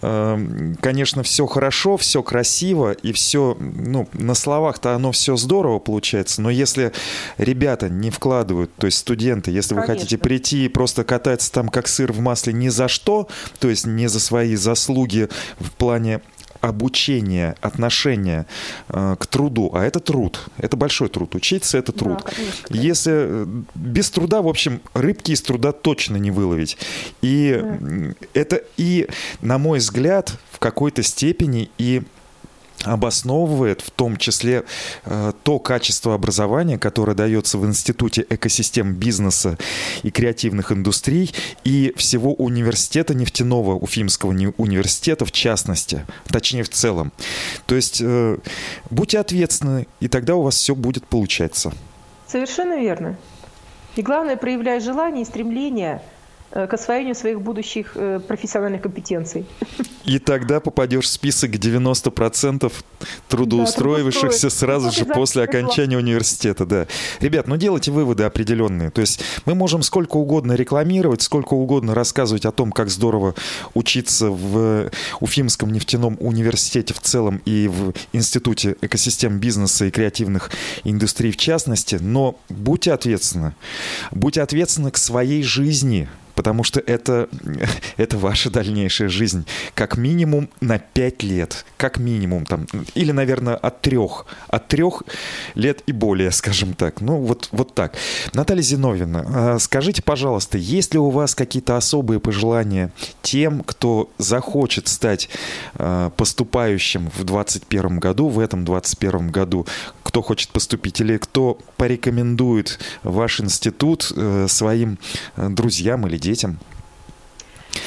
[0.03, 6.43] э, конечно, все хорошо, все красиво и все, ну, на словах-то оно все здорово получается,
[6.43, 6.93] но если
[7.39, 9.93] ребята не вкладывают, то есть студенты, если конечно.
[9.93, 13.27] вы хотите прийти и просто кататься там как сыр в масле ни за что,
[13.59, 16.21] то есть не за свои заслуги в плане
[16.63, 18.45] обучение, отношение
[18.87, 21.35] э, к труду, а это труд, это большой труд.
[21.35, 22.21] Учиться это труд.
[22.23, 22.73] Да, конечно.
[22.73, 23.45] Если э,
[23.75, 26.77] без труда, в общем, рыбки из труда точно не выловить.
[27.21, 28.15] И да.
[28.33, 29.09] это и,
[29.41, 32.03] на мой взгляд, в какой-то степени и
[32.83, 34.63] обосновывает в том числе
[35.05, 39.57] э, то качество образования, которое дается в Институте экосистем бизнеса
[40.03, 47.11] и креативных индустрий и всего университета нефтяного, Уфимского университета в частности, точнее в целом.
[47.65, 48.37] То есть э,
[48.89, 51.71] будьте ответственны, и тогда у вас все будет получаться.
[52.27, 53.15] Совершенно верно.
[53.95, 56.01] И главное, проявляя желание и стремление
[56.53, 57.97] к освоению своих будущих
[58.27, 59.45] профессиональных компетенций.
[60.05, 62.71] И тогда попадешь в список 90%
[63.27, 66.65] трудоустроившихся да, сразу же после окончания университета.
[66.65, 66.87] Да.
[67.19, 68.91] Ребят, ну делайте выводы определенные.
[68.91, 73.33] То есть мы можем сколько угодно рекламировать, сколько угодно рассказывать о том, как здорово
[73.73, 80.51] учиться в Уфимском нефтяном университете в целом и в Институте экосистем бизнеса и креативных
[80.83, 83.55] индустрий в частности, но будьте ответственны.
[84.11, 87.29] Будьте ответственны к своей жизни– потому что это,
[87.97, 89.45] это ваша дальнейшая жизнь.
[89.73, 91.65] Как минимум на 5 лет.
[91.77, 92.67] Как минимум там.
[92.95, 94.25] Или, наверное, от трех.
[94.47, 95.03] От трех
[95.55, 97.01] лет и более, скажем так.
[97.01, 97.95] Ну, вот, вот так.
[98.33, 104.87] Наталья Зиновьевна, а, скажите, пожалуйста, есть ли у вас какие-то особые пожелания тем, кто захочет
[104.87, 105.29] стать
[105.75, 109.67] а, поступающим в 2021 году, в этом 2021 году,
[110.03, 114.97] кто хочет поступить, или кто порекомендует ваш институт э, своим
[115.35, 116.59] э, друзьям или детям?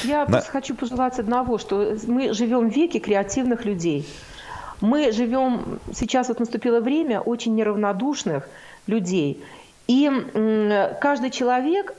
[0.03, 4.05] Я просто хочу пожелать одного, что мы живем в веке креативных людей.
[4.81, 8.47] Мы живем, сейчас вот наступило время очень неравнодушных
[8.85, 9.43] людей.
[9.87, 10.11] И
[10.99, 11.95] каждый человек,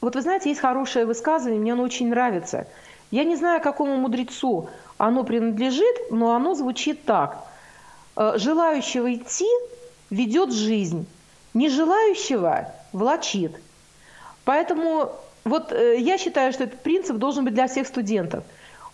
[0.00, 2.66] вот вы знаете, есть хорошее высказывание, мне оно очень нравится.
[3.10, 4.68] Я не знаю, какому мудрецу
[4.98, 7.47] оно принадлежит, но оно звучит так.
[8.20, 9.46] «Э, желающего идти
[10.10, 11.06] ведет жизнь,
[11.54, 13.52] не желающего влачит.
[14.44, 15.12] Поэтому
[15.44, 18.42] вот э, я считаю, что этот принцип должен быть для всех студентов.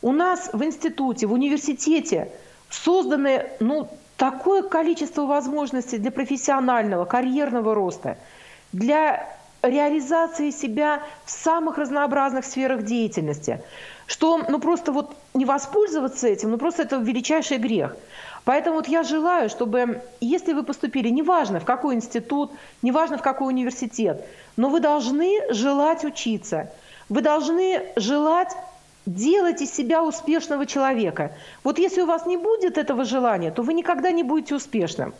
[0.03, 2.31] У нас в институте, в университете
[2.69, 8.19] созданы ну, такое количество возможностей для профессионального, карьерного роста,
[8.73, 9.27] для
[9.63, 13.63] реализации себя в самых разнообразных сферах деятельности,
[14.07, 17.97] что ну просто вот не воспользоваться этим, ну просто это величайший грех.
[18.45, 23.49] Поэтому вот я желаю, чтобы, если вы поступили, неважно в какой институт, неважно в какой
[23.49, 24.25] университет,
[24.57, 26.71] но вы должны желать учиться.
[27.09, 28.55] Вы должны желать
[29.07, 31.33] делать из себя успешного человека.
[31.63, 35.15] Вот если у вас не будет этого желания, то вы никогда не будете успешным.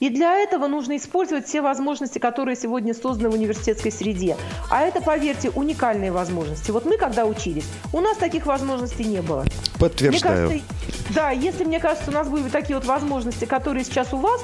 [0.00, 4.36] И для этого нужно использовать все возможности, которые сегодня созданы в университетской среде.
[4.70, 6.70] А это, поверьте, уникальные возможности.
[6.70, 9.44] Вот мы, когда учились, у нас таких возможностей не было.
[9.78, 10.50] Подтверждаю.
[10.50, 14.18] Мне кажется, да, если, мне кажется, у нас были такие вот возможности, которые сейчас у
[14.18, 14.40] вас,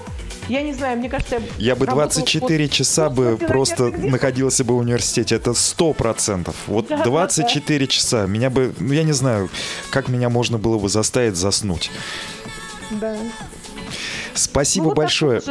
[0.48, 1.40] я не знаю, мне кажется...
[1.56, 5.36] Я бы 24 часа бы просто находился бы в университете.
[5.36, 6.54] Это сто процентов.
[6.66, 7.90] Вот да, 24 да, да.
[7.90, 8.26] часа.
[8.26, 8.74] Меня бы...
[8.78, 9.48] Ну, я не знаю,
[9.90, 11.90] как меня можно было бы заставить заснуть.
[12.90, 13.16] Да.
[14.34, 15.42] Спасибо ну, большое.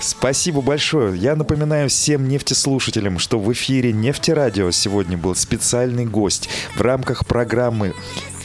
[0.00, 1.16] Спасибо большое.
[1.16, 7.94] Я напоминаю всем нефтеслушателям, что в эфире Нефтерадио сегодня был специальный гость в рамках программы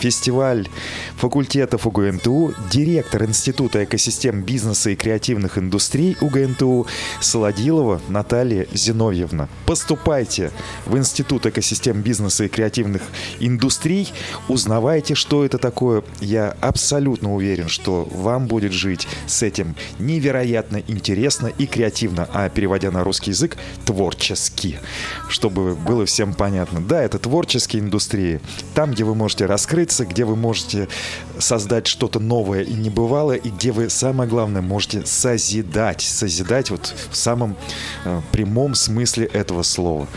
[0.01, 0.67] фестиваль
[1.15, 6.87] факультетов УГНТУ, директор Института экосистем бизнеса и креативных индустрий УГНТУ
[7.19, 9.47] Солодилова Наталья Зиновьевна.
[9.67, 10.51] Поступайте
[10.87, 13.03] в Институт экосистем бизнеса и креативных
[13.39, 14.11] индустрий,
[14.47, 16.03] узнавайте, что это такое.
[16.19, 22.89] Я абсолютно уверен, что вам будет жить с этим невероятно интересно и креативно, а переводя
[22.89, 24.79] на русский язык, творчески,
[25.29, 26.81] чтобы было всем понятно.
[26.81, 28.41] Да, это творческие индустрии,
[28.73, 30.87] там, где вы можете раскрыть находиться, где вы можете
[31.39, 36.01] создать что-то новое и небывалое, и где вы, самое главное, можете созидать.
[36.01, 37.55] Созидать вот в самом
[38.05, 40.07] э, прямом смысле этого слова.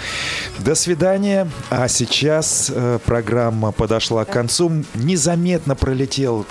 [0.59, 1.49] До свидания.
[1.71, 4.85] А сейчас э, программа подошла к концу.
[4.95, 6.47] Незаметно пролетел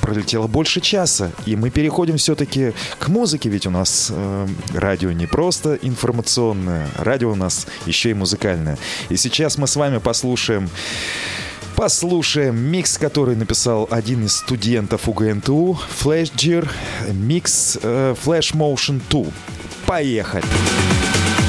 [0.00, 5.26] пролетело больше часа, и мы переходим все-таки к музыке, ведь у нас э, радио не
[5.26, 8.78] просто информационное, радио у нас еще и музыкальное.
[9.10, 10.68] И сейчас мы с вами послушаем
[11.82, 16.70] Послушаем микс, который написал один из студентов УГНТУ, Flash Gear,
[17.12, 19.24] микс э, Flash Motion 2.
[19.84, 20.42] Поехали!
[20.42, 21.41] Поехали!